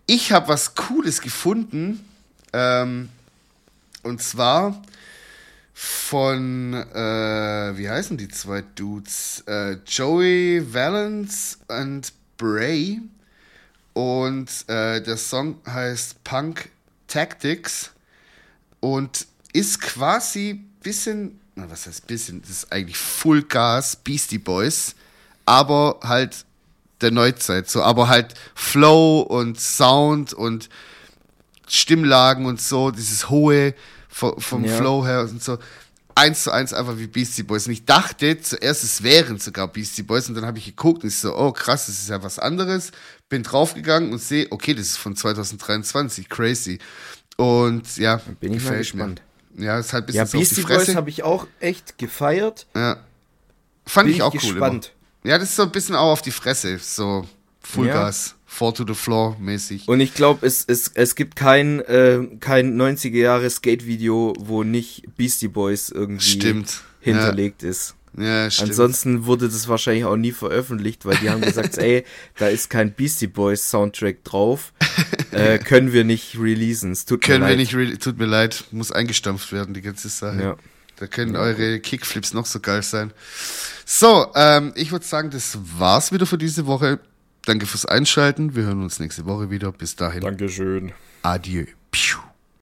[0.05, 2.05] ich habe was Cooles gefunden.
[2.53, 3.09] Ähm,
[4.03, 4.81] und zwar
[5.73, 9.43] von, äh, wie heißen die zwei Dudes?
[9.47, 13.01] Äh, Joey Valence und Bray.
[13.93, 16.69] Und äh, der Song heißt Punk
[17.07, 17.91] Tactics
[18.79, 24.95] und ist quasi bisschen, na, was heißt bisschen, das ist eigentlich Full Gas Beastie Boys,
[25.45, 26.45] aber halt
[27.01, 30.69] der Neuzeit, so, aber halt Flow und Sound und
[31.67, 33.73] Stimmlagen und so, dieses hohe
[34.09, 34.75] vom, vom Ja.
[34.75, 35.57] Flow her und so.
[36.15, 37.67] Eins zu eins einfach wie Beastie Boys.
[37.67, 40.27] Und ich dachte zuerst, es wären sogar Beastie Boys.
[40.27, 42.91] Und dann habe ich geguckt und ich so, oh krass, das ist ja was anderes.
[43.29, 46.27] Bin draufgegangen und sehe, okay, das ist von 2023.
[46.27, 46.79] Crazy.
[47.37, 49.21] Und ja, bin ich mal gespannt.
[49.21, 49.28] Mir.
[49.57, 50.95] Ja, ist halt ein bisschen Ja, so auf die Beastie Boys Fresse.
[50.95, 52.67] habe ich auch echt gefeiert.
[52.75, 52.97] ja.
[53.85, 54.91] Fand Bin ich auch gespannt.
[54.95, 55.19] cool.
[55.23, 55.31] Immer.
[55.33, 56.77] Ja, das ist so ein bisschen auch auf die Fresse.
[56.77, 57.27] So
[57.61, 58.35] Fullgas, Ja.
[58.45, 59.87] Four to the Floor mäßig.
[59.87, 65.05] Und ich glaube, es, es, es gibt kein, äh, kein 90er Jahre Skate-Video, wo nicht
[65.17, 66.81] Beastie Boys irgendwie Stimmt.
[66.99, 67.95] hinterlegt ist.
[68.17, 68.69] Ja, stimmt.
[68.71, 72.03] Ansonsten wurde das wahrscheinlich auch nie veröffentlicht, weil die haben gesagt, ey,
[72.37, 74.73] da ist kein Beastie Boys Soundtrack drauf,
[75.31, 76.91] äh, können wir nicht releasen.
[76.91, 77.57] Es tut Können mir wir leid.
[77.59, 80.41] nicht, re- tut mir leid, muss eingestampft werden, die ganze Sache.
[80.41, 80.55] Ja.
[80.97, 83.13] Da können eure Kickflips noch so geil sein.
[83.85, 86.99] So, ähm, ich würde sagen, das war's wieder für diese Woche.
[87.45, 88.53] Danke fürs Einschalten.
[88.55, 89.71] Wir hören uns nächste Woche wieder.
[89.71, 90.21] Bis dahin.
[90.21, 90.91] Dankeschön.
[91.21, 91.65] Adieu.